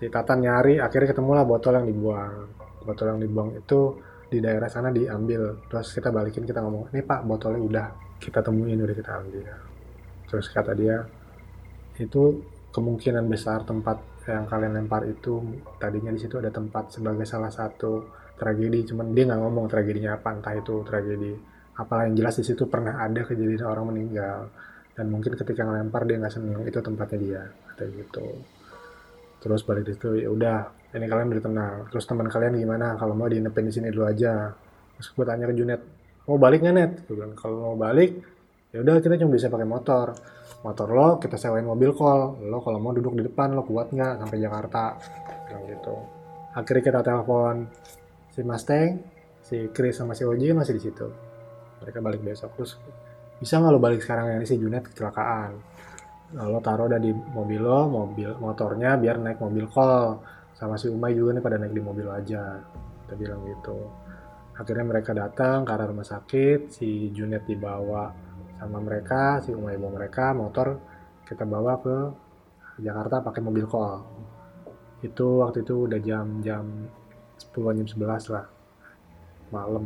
[0.00, 2.48] si Tatan nyari, akhirnya ketemulah botol yang dibuang.
[2.80, 5.66] Botol yang dibuang itu di daerah sana diambil.
[5.70, 7.86] Terus kita balikin kita ngomong ini pak botolnya udah
[8.18, 9.46] kita temuin udah kita ambil.
[10.26, 11.02] Terus kata dia
[11.96, 12.22] itu
[12.74, 15.38] kemungkinan besar tempat yang kalian lempar itu
[15.78, 20.28] tadinya di situ ada tempat sebagai salah satu tragedi cuman dia nggak ngomong tragedinya apa
[20.34, 24.48] entah itu tragedi apalah yang jelas di situ pernah ada kejadian orang meninggal.
[24.96, 27.42] Dan mungkin ketika ngelempar dia nggak seneng itu tempatnya dia
[27.76, 28.26] kayak gitu.
[29.44, 30.58] Terus balik di situ ya udah
[30.94, 31.74] ini kalian udah tenang.
[31.90, 32.94] Terus teman kalian gimana?
[32.94, 34.54] Kalau mau diinepin di sini dulu aja.
[34.96, 35.82] Terus gue tanya ke Junet
[36.26, 36.92] mau balik nggak net?
[37.06, 38.18] Gue bilang kalau mau balik
[38.74, 40.06] ya udah kita cuma bisa pakai motor.
[40.66, 42.42] Motor lo kita sewain mobil call.
[42.50, 44.84] Lo kalau mau duduk di depan lo kuat nggak sampai Jakarta?
[45.46, 45.94] Bilang gitu.
[46.56, 47.54] Akhirnya kita telepon
[48.34, 48.90] si Mustang
[49.46, 51.06] si Chris sama si Oji masih di situ.
[51.82, 52.50] Mereka balik besok.
[52.58, 52.72] Terus
[53.38, 54.42] bisa nggak lo balik sekarang?
[54.42, 55.50] Ini si Junet kecelakaan.
[56.26, 60.18] Nah, lo taruh udah di mobil lo mobil motornya biar naik mobil call
[60.56, 62.64] sama si Umay juga nih pada naik di mobil aja.
[63.04, 63.76] Kita bilang gitu.
[64.56, 68.08] Akhirnya mereka datang ke arah rumah sakit si Junet dibawa
[68.56, 70.80] sama mereka si Umay bawa mereka motor
[71.28, 71.96] kita bawa ke
[72.80, 74.00] Jakarta pakai mobil call.
[75.04, 76.64] Itu waktu itu udah jam-jam
[77.36, 78.46] 10 jam 11 lah
[79.52, 79.84] malam.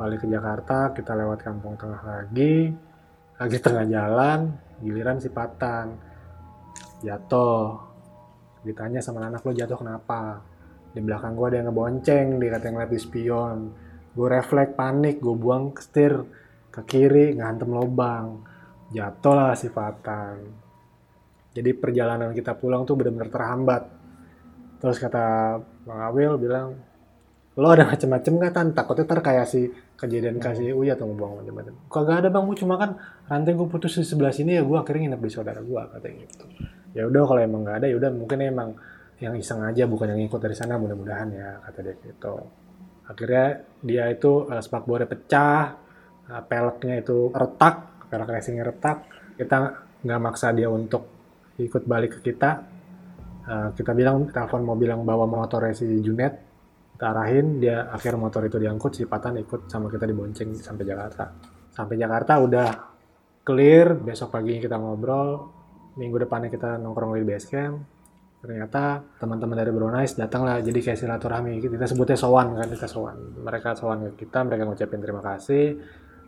[0.00, 2.72] Balik ke Jakarta kita lewat kampung tengah lagi
[3.36, 5.92] lagi tengah jalan giliran si Patan.
[7.04, 7.91] Jatuh
[8.62, 10.42] ditanya sama anak lo jatuh kenapa?
[10.92, 13.58] Di belakang gue ada yang ngebonceng dia kata yang lihat di spion.
[14.12, 16.14] Gue refleks panik gue buang ke setir
[16.68, 18.44] ke kiri ngantem lubang.
[18.92, 20.62] Jatuh lah si Patan
[21.52, 23.82] jadi perjalanan kita pulang tuh benar-benar terhambat.
[24.80, 26.74] Terus kata Bang Awil bilang
[27.52, 28.66] lo ada macem-macem gak tan?
[28.72, 29.68] Takutnya ntar kayak si
[30.00, 32.44] kejadian kasih Uya atau ngebuang macam-macam kagak ada bang.
[32.48, 32.96] Gue cuma kan
[33.28, 36.46] rantai gue putus di sebelah sini ya gue akhirnya nginep di saudara gue katanya gitu
[36.92, 38.70] ya udah kalau emang nggak ada ya udah mungkin emang
[39.22, 42.34] yang iseng aja bukan yang ikut dari sana mudah-mudahan ya kata dia gitu.
[43.06, 43.46] Akhirnya
[43.82, 45.78] dia itu uh, spakbornya pecah
[46.26, 49.06] uh, peleknya itu retak pelek racingnya retak.
[49.38, 49.56] Kita
[50.02, 51.06] nggak maksa dia untuk
[51.56, 52.50] ikut balik ke kita.
[53.42, 56.52] Uh, kita bilang telepon mobil yang bawa motornya si Junet
[57.02, 61.34] kita arahin dia akhir motor itu diangkut si Patan ikut sama kita dibonceng sampai Jakarta.
[61.74, 62.68] Sampai Jakarta udah
[63.42, 65.61] clear besok pagi kita ngobrol
[65.96, 67.76] minggu depannya kita nongkrong di base camp.
[68.42, 71.62] Ternyata teman-teman dari Bronice datang lah jadi kayak silaturahmi.
[71.62, 73.38] Kita sebutnya sowan kan kita sowan.
[73.38, 75.78] Mereka sowan ke kita mereka ngucapin terima kasih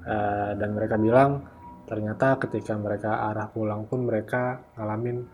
[0.06, 1.42] uh, dan mereka bilang
[1.84, 5.26] ternyata ketika mereka arah pulang pun mereka ngalamin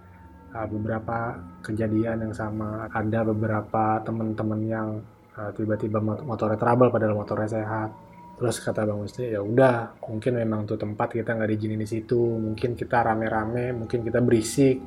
[0.57, 2.89] uh, beberapa kejadian yang sama.
[2.89, 4.89] Ada beberapa teman-teman yang
[5.37, 8.10] uh, tiba-tiba motornya trouble padahal motornya sehat
[8.41, 12.17] terus kata bang Musti ya udah mungkin memang tuh tempat kita nggak diizinin di situ.
[12.17, 14.81] Mungkin kita rame-rame mungkin kita berisik.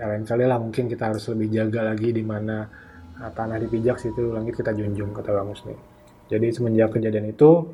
[0.00, 2.64] Ya lain kali lah mungkin kita harus lebih jaga lagi di mana
[3.20, 4.32] uh, tanah dipijak situ.
[4.32, 7.70] Langit kita junjung kata bang Musti jadi semenjak kejadian itu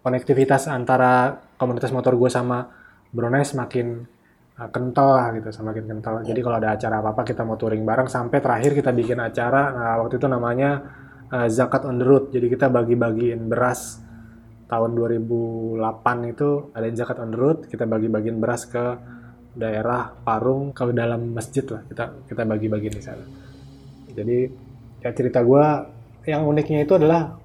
[0.00, 2.72] konektivitas antara komunitas motor gue sama
[3.12, 4.00] Brunei semakin
[4.56, 6.24] uh, kental lah gitu semakin kental.
[6.24, 8.08] Jadi kalau ada acara apa apa kita mau touring bareng.
[8.08, 10.70] Sampai terakhir kita bikin acara nah waktu itu namanya
[11.28, 12.32] uh, zakat on the road.
[12.32, 14.00] Jadi kita bagi-bagiin beras
[14.72, 17.68] tahun 2008 itu ada zakat on the.
[17.68, 18.96] Kita bagi-bagiin beras ke
[19.52, 21.84] daerah Parung ke dalam masjid lah.
[21.84, 23.24] Kita kita bagi-bagiin di sana.
[24.16, 24.48] Jadi
[25.04, 25.64] ya cerita gue
[26.24, 27.36] yang uniknya itu adalah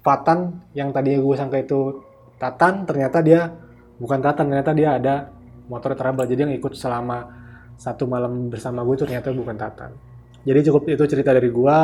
[0.00, 2.02] Fatan yang tadinya gue sangka itu
[2.40, 3.52] Tatan ternyata dia
[4.00, 5.28] bukan Tatan ternyata dia ada
[5.68, 7.28] motor trouble jadi yang ikut selama
[7.76, 9.92] satu malam bersama gue ternyata bukan Tatan
[10.40, 11.78] jadi cukup itu cerita dari gue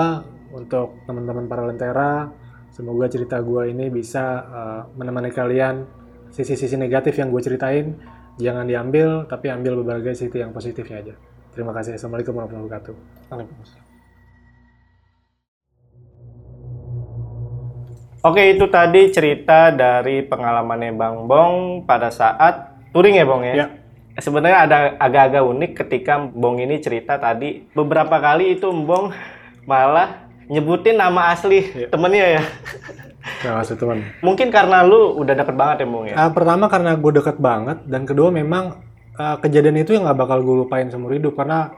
[0.57, 2.33] untuk teman-teman para lentera.
[2.76, 5.88] Semoga cerita gue ini bisa uh, menemani kalian
[6.28, 7.96] sisi-sisi negatif yang gue ceritain.
[8.36, 11.14] Jangan diambil, tapi ambil berbagai sisi yang positifnya aja.
[11.56, 11.96] Terima kasih.
[11.96, 12.94] Assalamualaikum warahmatullahi wabarakatuh.
[13.32, 13.84] Waalaikumsalam.
[18.28, 23.54] Oke, itu tadi cerita dari pengalamannya Bang Bong pada saat touring ya, Bong ya?
[23.56, 23.66] Ya.
[24.20, 29.16] Sebenarnya ada agak-agak unik ketika Bong ini cerita tadi beberapa kali itu Bong
[29.64, 31.88] malah nyebutin nama asli ya.
[31.90, 32.42] temennya ya.
[33.42, 33.98] Nama asli teman.
[34.22, 36.14] Mungkin karena lu udah deket banget ya, Bung ya?
[36.14, 38.78] Uh, pertama karena gue deket banget, dan kedua memang
[39.18, 41.74] uh, kejadian itu yang gak bakal gue lupain seumur hidup, karena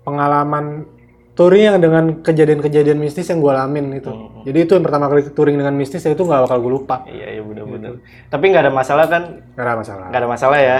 [0.00, 0.88] pengalaman
[1.36, 4.08] touring yang dengan kejadian-kejadian mistis yang gue alamin itu.
[4.08, 4.44] Hmm.
[4.44, 7.04] Jadi itu yang pertama kali touring dengan mistis itu gak bakal gue lupa.
[7.08, 8.00] Iya, iya bener-bener.
[8.00, 8.28] Gitu.
[8.32, 9.22] Tapi gak ada masalah kan?
[9.56, 10.06] Gak ada masalah.
[10.08, 10.78] Gak ada masalah ya?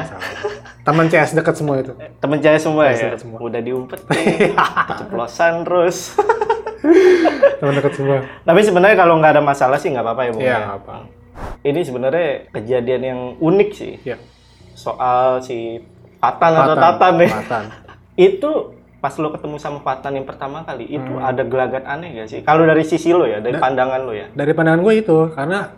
[0.81, 1.93] Temen CS deket semua itu.
[1.97, 3.11] Temen CS semua CS ya?
[3.21, 3.39] Semua.
[3.41, 4.53] Udah diumpet nih,
[5.01, 6.17] ceplosan terus.
[7.61, 10.51] teman dekat semua tapi sebenarnya kalau nggak ada masalah sih nggak apa-apa ya bu iya
[10.51, 10.59] ya?
[10.81, 10.95] apa
[11.65, 14.17] ini sebenarnya kejadian yang unik sih ya.
[14.73, 15.81] soal si
[16.21, 17.65] Patan, Patan atau Tatan nih Patan.
[18.29, 18.51] itu
[19.01, 21.25] pas lo ketemu sama Patan yang pertama kali itu hmm.
[21.25, 24.29] ada gelagat aneh gak sih kalau dari sisi lo ya dari da pandangan lo ya
[24.37, 25.73] dari pandangan gue itu karena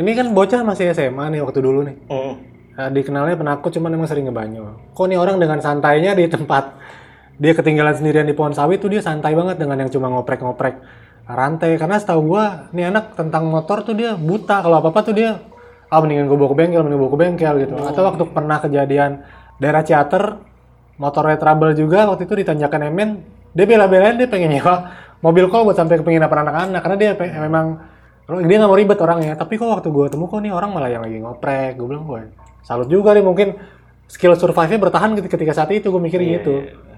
[0.00, 2.32] ini kan bocah masih SMA nih waktu dulu nih hmm.
[2.80, 6.72] uh, dikenalnya penakut cuman emang sering ngebanyo kok nih orang dengan santainya di tempat
[7.42, 10.78] dia ketinggalan sendirian di pohon sawit tuh dia santai banget dengan yang cuma ngoprek-ngoprek
[11.26, 11.74] rantai.
[11.74, 14.62] Karena setahu gua nih anak tentang motor tuh dia buta.
[14.62, 15.42] Kalau apa apa tuh dia
[15.90, 17.74] ah mendingan gue bawa ke bengkel mendingan bawa ke bengkel gitu.
[17.76, 17.84] Oh.
[17.84, 19.28] atau waktu pernah kejadian
[19.60, 20.40] daerah Ciater
[20.96, 23.20] motornya trouble juga waktu itu di Tanjakan Emen
[23.52, 24.88] dia bela-belain dia pengen nyewa
[25.20, 26.80] mobil kok buat sampai ke penginapan anak-anak.
[26.80, 27.10] Karena dia
[27.42, 27.66] memang
[28.26, 29.32] dia nggak mau ribet orangnya.
[29.38, 31.78] Tapi kok waktu gue temu kok nih orang malah yang lagi ngoprek.
[31.78, 32.30] Gue bilang gue
[32.62, 33.58] salut juga nih mungkin
[34.06, 35.88] skill survive-nya bertahan ketika saat itu.
[35.88, 36.54] Gue mikir yeah, gitu.
[36.66, 36.91] yeah.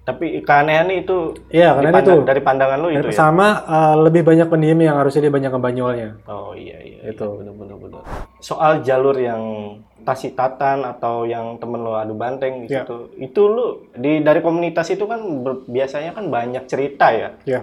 [0.00, 0.08] Iya.
[0.08, 2.24] Tapi keanehan itu Iya, karena itu.
[2.24, 3.14] dari pandangan lu itu ya.
[3.14, 6.10] Sama eh, lebih banyak pendiam yang harusnya dia banyak ngebanyolnya.
[6.26, 7.12] Oh iya iya.
[7.12, 7.36] Itu.
[7.36, 8.00] Bener bener bener.
[8.38, 12.82] Soal jalur yang tasitatan atau yang temen lo adu banteng Iya.
[12.82, 13.12] gitu.
[13.14, 17.30] Itu lu di dari komunitas itu kan ber- biasanya kan banyak cerita ya.
[17.44, 17.62] Iya.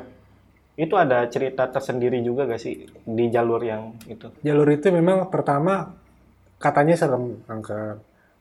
[0.78, 4.30] Itu ada cerita tersendiri juga gak sih di jalur yang itu?
[4.40, 5.98] Jalur itu memang pertama
[6.56, 7.98] katanya serem angker.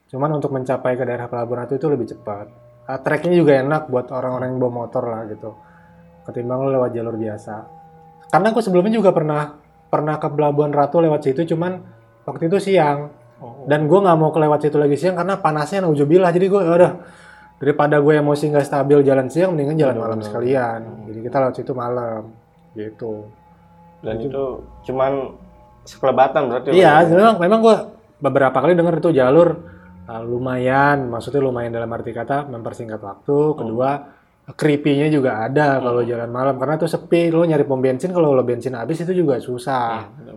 [0.06, 2.65] Cuman untuk mencapai ke daerah Pelabuhan Ratu itu lebih cepat.
[2.86, 5.58] Ah, treknya juga enak buat orang-orang yang bawa motor lah gitu.
[6.22, 7.54] Ketimbang lo lewat jalur biasa.
[8.30, 9.58] Karena aku sebelumnya juga pernah
[9.90, 11.82] pernah ke Pelabuhan Ratu lewat situ, cuman
[12.22, 13.10] waktu itu siang.
[13.42, 13.66] Oh.
[13.66, 16.30] Dan gue nggak mau kelewat situ lagi siang karena panasnya naujubillah.
[16.30, 16.92] Jadi gue udah
[17.58, 21.10] daripada gue emosi nggak stabil jalan siang, mendingan jalan malam sekalian.
[21.10, 22.22] Jadi kita lewat situ malam,
[22.78, 23.26] gitu.
[23.98, 25.34] Dan itu cuman
[25.82, 26.68] sekelebatan berarti.
[26.70, 27.10] Iya, ya?
[27.10, 27.76] memang memang gue
[28.22, 29.75] beberapa kali dengar itu jalur
[30.06, 33.38] uh, lumayan, maksudnya lumayan dalam arti kata mempersingkat waktu.
[33.54, 33.90] Kedua,
[34.46, 37.28] creepy-nya juga ada kalau jalan malam karena tuh sepi.
[37.28, 39.90] Lo nyari pom bensin kalau lo bensin habis itu juga Iya, susah.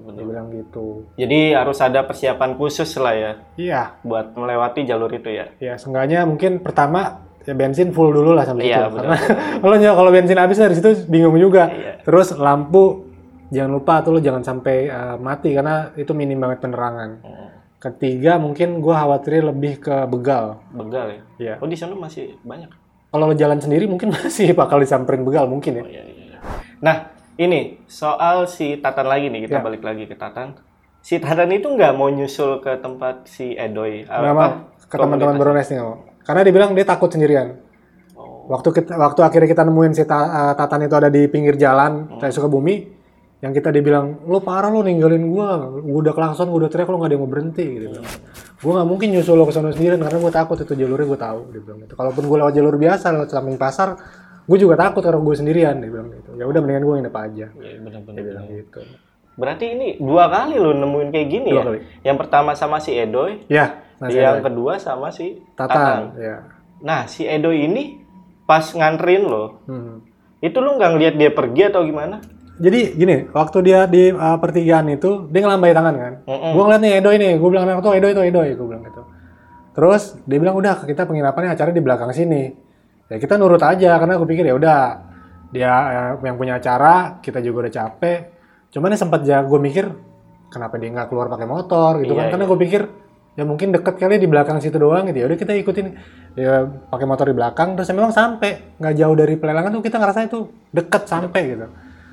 [0.10, 1.06] Dia bilang gitu.
[1.16, 5.46] Jadi harus ada persiapan khusus lah ya Iya, buat melewati jalur itu ya.
[5.58, 8.98] ya seenggaknya mungkin pertama ya bensin full dulu lah sampai Iya, situ.
[8.98, 9.06] benar.
[9.06, 9.18] Karena
[9.62, 11.70] kalau ny- kalau bensin habis dari situ bingung juga.
[11.70, 11.94] Iya.
[12.02, 13.06] Terus lampu
[13.50, 17.10] jangan lupa tuh lo jangan sampai uh, mati karena itu minim banget penerangan.
[17.22, 20.60] Hmm, Ketiga mungkin gue khawatirnya lebih ke begal.
[20.70, 21.22] Begal ya.
[21.40, 21.54] Iya.
[21.58, 22.68] Oh di sana masih banyak.
[23.10, 25.84] Kalau lo jalan sendiri mungkin masih bakal disamperin begal mungkin ya.
[25.84, 26.24] Oh iya iya.
[26.30, 26.38] iya.
[26.84, 26.96] Nah
[27.36, 29.64] ini soal si Tatan lagi nih kita Ya.
[29.64, 30.60] balik lagi ke Tatan.
[31.00, 34.04] Si Tatan itu nggak mau nyusul ke tempat si Edoy.
[34.04, 35.98] Nggak mau ke teman-teman Brones nih nggak mau.
[36.20, 37.56] Karena dia bilang dia takut sendirian.
[38.14, 38.44] Oh.
[38.52, 42.20] Waktu kita, waktu akhirnya kita nemuin si Ta- eh, Tatan itu ada di pinggir jalan,
[42.20, 42.99] kayak Sukabumi,
[43.40, 46.98] yang kita dibilang, lo parah lo ninggalin gua, gua udah klakson, gua udah teriak, lo
[46.98, 48.00] nggak ada yang mau berhenti, gitu.
[48.60, 51.40] Gua nggak mungkin nyusul lo ke sana sendirian, karena gua takut itu jalurnya gua tahu,
[51.50, 51.94] dia bilang gitu.
[51.96, 53.96] Kalaupun gua lewat jalur biasa, lewat samping pasar,
[54.44, 56.30] gua juga takut karena gua sendirian, dia bilang gitu.
[56.36, 58.14] Ya udah mendingan gua nginep aja, Iya benar-benar.
[58.14, 58.80] dia bilang gitu.
[59.40, 61.64] Berarti ini dua kali lo nemuin kayak gini Dua ya?
[61.64, 61.80] kali.
[62.04, 66.44] Yang pertama sama si Edoy, Ya, nah, yang saya- kedua sama si Tatan, ya.
[66.84, 68.04] Nah si Edoy ini
[68.44, 70.04] pas nganterin lo, Hmm.
[70.40, 72.20] itu lo nggak ngeliat dia pergi atau gimana?
[72.60, 76.14] Jadi gini, waktu dia di uh, pertigaan itu, dia ngelambai tangan kan.
[76.28, 76.52] Mm-mm.
[76.52, 79.02] Gue ngeliat nih Edo ini, gue bilang tuh Edo itu Edo, gue bilang gitu.
[79.72, 82.52] Terus dia bilang udah kita penginapannya acara di belakang sini.
[83.08, 84.80] Ya kita nurut aja karena gue pikir ya udah
[85.56, 88.20] dia eh, yang punya acara, kita juga udah capek.
[88.76, 89.88] Cuman ya sempat ya gue mikir
[90.52, 92.28] kenapa dia nggak keluar pakai motor gitu Iya, kan?
[92.36, 92.82] Karena gue pikir
[93.40, 95.24] ya mungkin deket kali di belakang situ doang gitu.
[95.24, 95.96] Ya udah kita ikutin
[96.36, 99.96] ya pakai motor di belakang terus ya memang sampai nggak jauh dari pelelangan tuh kita
[99.96, 100.40] ngerasa itu
[100.76, 101.66] deket sampai gitu.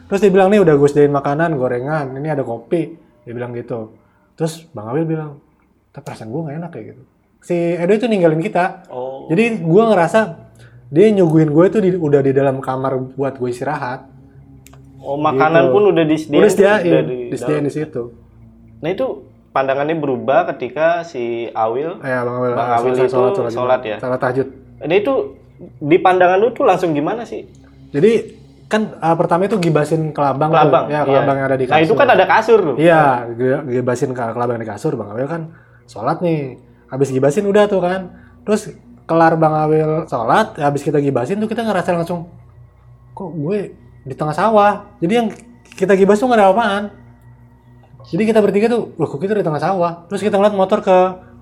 [0.07, 2.95] Terus dia bilang nih udah gue sediain makanan, gorengan, ini ada kopi.
[3.27, 3.95] Dia bilang gitu.
[4.39, 5.43] Terus Bang Awil bilang,
[5.91, 7.03] tapi perasaan gue gak enak kayak gitu.
[7.43, 8.87] Si Edo itu ninggalin kita.
[8.87, 9.27] Oh.
[9.27, 10.21] Jadi gue ngerasa
[10.87, 14.07] dia nyuguhin gue itu di- udah di dalam kamar buat gue istirahat.
[14.99, 15.75] Oh makanan Gitu.
[15.75, 16.39] pun udah disediain.
[16.39, 18.03] Udah disediain, udah di disediain di situ.
[18.79, 19.07] Nah itu
[19.51, 22.03] pandangannya berubah ketika si Awil.
[22.03, 23.97] Ya Bang Awil, Bang ah, Awil selesai itu sholat, sholat ya?
[23.99, 24.49] Salat tahajud.
[24.83, 25.15] Ini itu
[25.79, 27.47] di pandangan lu tuh langsung gimana sih?
[27.91, 28.13] Jadi
[28.67, 30.59] kan ah, pertama itu gibasin kelabang, tuh.
[30.59, 30.85] Kelabang.
[30.91, 31.03] Ya iya.
[31.07, 31.79] kelabang yang ada di kasur.
[31.79, 32.75] Nah itu kan ada kasur tuh.
[32.79, 33.03] Iya,
[33.39, 35.43] gi- gibasin ke kelabang di kasur, Bang Awil kan
[35.87, 36.59] sholat nih.
[36.91, 38.11] Habis gibasin udah tuh kan.
[38.43, 38.75] Terus
[39.07, 42.27] kelar Bang Awil sholat, habis kita gibasin tuh kita ngerasa langsung,
[43.15, 44.99] kok gue di tengah sawah.
[44.99, 45.29] Jadi yang
[45.79, 46.85] kita gibas tuh nggak ada apaan.
[48.07, 50.07] Jadi kita bertiga tuh, loh kok kita di tengah sawah.
[50.11, 50.97] Terus kita ngeliat motor ke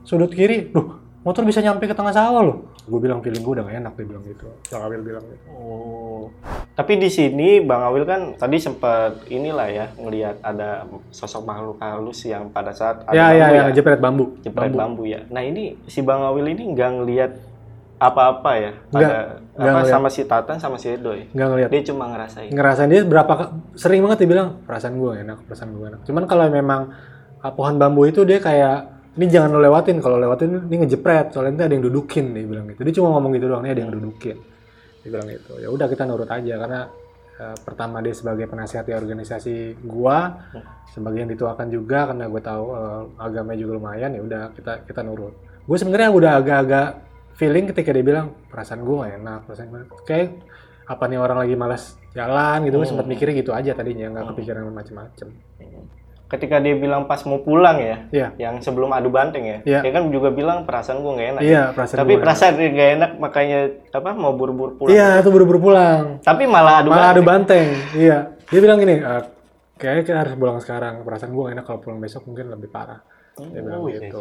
[0.05, 2.57] sudut kiri, loh motor bisa nyampe ke tengah sawah loh.
[2.85, 4.45] Gue bilang feeling gue udah gak enak, dia bilang gitu.
[4.69, 5.45] Bang Awil bilang gitu.
[5.51, 6.29] Oh.
[6.71, 12.21] Tapi di sini Bang Awil kan tadi sempat inilah ya ngelihat ada sosok makhluk halus
[12.23, 14.25] yang pada saat ada Ya, ya, bambu ya, jepret bambu.
[14.39, 15.25] jepret bambu ya.
[15.27, 17.33] Nah ini si Bang Awil ini nggak ngelihat
[17.97, 19.17] apa-apa ya Nggak, pada
[19.55, 19.95] nggak apa ngeliat.
[19.97, 21.25] sama si Tatan sama si Edoy.
[21.33, 21.69] Nggak ngeliat.
[21.73, 22.51] Dia cuma ngerasain.
[22.53, 23.33] ngerasain dia berapa
[23.73, 26.81] sering banget dia bilang perasaan gue enak perasaan gue enak cuman kalau memang
[27.55, 31.65] pohon bambu itu dia kayak ini jangan lo lewatin kalau lewatin ini ngejepret soalnya nanti
[31.71, 32.81] ada yang dudukin dia bilang gitu.
[32.83, 34.37] Dia cuma ngomong gitu doang ini ada yang dudukin
[35.03, 35.53] dia bilang gitu.
[35.63, 36.81] Ya udah kita nurut aja karena
[37.39, 40.35] eh, pertama dia sebagai penasihat di organisasi gua
[40.91, 45.35] sebagian dituakan juga karena gue tahu eh, agamanya juga lumayan ya udah kita kita nurut.
[45.65, 46.89] Gue sebenarnya udah agak-agak
[47.35, 50.29] feeling ketika dia bilang perasaan gue gak enak perasaan gue kayak
[50.85, 54.71] apa nih orang lagi malas jalan gitu gue sempat mikirnya gitu aja tadinya nggak kepikiran
[54.71, 55.29] macem-macem
[56.35, 58.29] Ketika dia bilang pas mau pulang ya, Iya.
[58.37, 59.81] yang sebelum adu banteng ya, Iya.
[59.81, 61.43] dia kan juga bilang perasaan gue nggak enak.
[61.43, 63.59] iya perasaan Tapi gue perasaan dia nggak enak makanya
[63.89, 64.91] apa mau buru-buru pulang.
[64.91, 67.15] iya itu buru-buru pulang Tapi malah adu malah banteng.
[67.15, 69.23] ada banteng iya dia bilang gini "Eh,
[69.77, 72.99] kayaknya kita harus pulang sekarang perasaan gue gak enak kalau pulang besok mungkin lebih parah
[73.37, 74.21] dia bilang Oh, iya gitu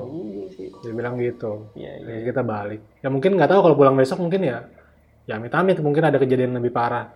[0.80, 2.05] dia bilang gitu Iya, iya.
[2.07, 4.57] Jadi kita balik ya mungkin nggak tahu kalau pulang besok mungkin ya
[5.24, 7.09] ya amit-amit mungkin ada kejadian lebih parah.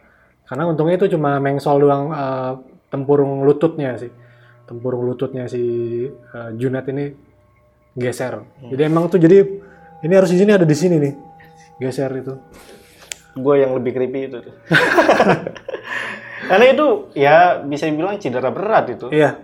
[0.44, 2.52] Karena untungnya itu cuma mengsol doang eh,
[2.88, 4.08] tempurung lututnya sih.
[4.68, 5.64] Tempurung lututnya si
[6.12, 7.06] eh, Junet ini
[7.98, 8.44] geser.
[8.68, 9.42] Jadi emang tuh jadi
[10.06, 11.14] ini harus di sini ada di sini nih.
[11.82, 12.36] Geser itu.
[13.38, 14.56] gue yang lebih creepy itu tuh.
[16.50, 19.14] Karena itu ya bisa dibilang cedera berat itu.
[19.14, 19.38] Iya.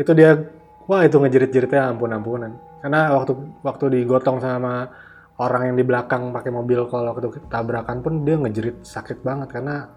[0.00, 0.40] Itu dia
[0.88, 2.56] wah itu ngejerit-jeritnya ampun-ampunan.
[2.80, 4.88] Karena waktu waktu digotong sama
[5.36, 9.88] orang yang di belakang pakai mobil kalau waktu tabrakan pun dia ngejerit sakit banget karena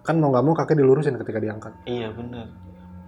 [0.00, 1.72] kan mau nggak mau kakek dilurusin ketika diangkat.
[1.84, 2.48] Iya bener.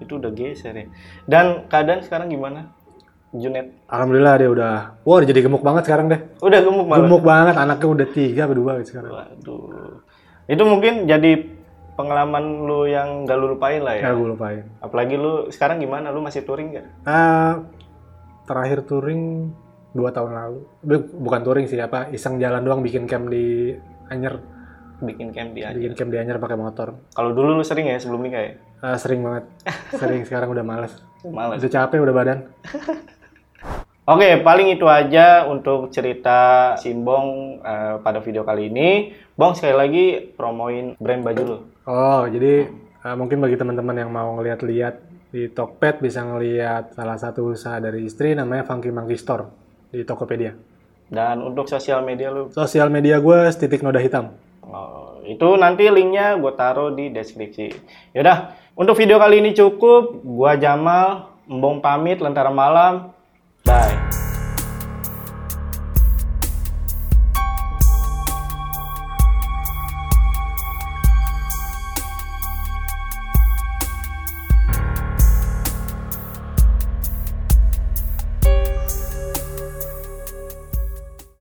[0.03, 0.86] Itu udah geser ya.
[1.24, 2.74] Dan keadaan sekarang gimana?
[3.32, 3.72] Junet.
[3.88, 6.20] Alhamdulillah dia udah wah dia jadi gemuk banget sekarang deh.
[6.38, 7.00] Udah gemuk malah.
[7.00, 9.11] Gemuk banget anaknya udah tiga berdua gitu sekarang.
[9.11, 10.05] Waduh.
[10.44, 11.40] Itu mungkin jadi
[11.92, 14.09] pengalaman lu yang gak lu lupain lah ya.
[14.09, 14.64] Ya gue lupain.
[14.80, 16.09] Apalagi lu sekarang gimana?
[16.09, 16.86] Lu masih touring gak?
[17.03, 17.64] Ah,
[18.44, 19.48] terakhir touring
[19.92, 20.59] dua tahun lalu.
[20.82, 23.72] Bu- Bukan touring sih apa iseng jalan doang bikin camp di
[24.09, 24.40] Anyer.
[25.03, 25.74] Bikin camp di aja.
[25.74, 26.94] Bikin camp di Anyer pakai motor.
[27.11, 28.53] Kalau dulu lu sering ya sebelum nikah ya?
[28.78, 29.50] Ah, sering banget.
[29.98, 30.94] Sering sekarang udah males.
[31.26, 31.59] Males.
[31.59, 32.38] Udah capek udah badan.
[34.03, 39.14] Oke, paling itu aja untuk cerita Simbong eh, pada video kali ini.
[39.38, 41.59] Bong sekali lagi promoin brand baju lu.
[41.86, 42.66] Oh, jadi
[43.07, 44.94] ah, mungkin bagi teman-teman yang mau ngeliat-liat
[45.32, 49.48] di Tokped bisa ngeliat salah satu usaha dari istri namanya Funky Monkey Store
[49.94, 50.53] di Tokopedia.
[51.12, 54.32] Dan untuk sosial media lu, Sosial media gue titik noda hitam.
[54.66, 57.70] Oh, itu nanti linknya gue taruh di deskripsi.
[58.14, 60.24] Yaudah, untuk video kali ini cukup.
[60.24, 63.12] Gua Jamal, Embong pamit, Lentera Malam.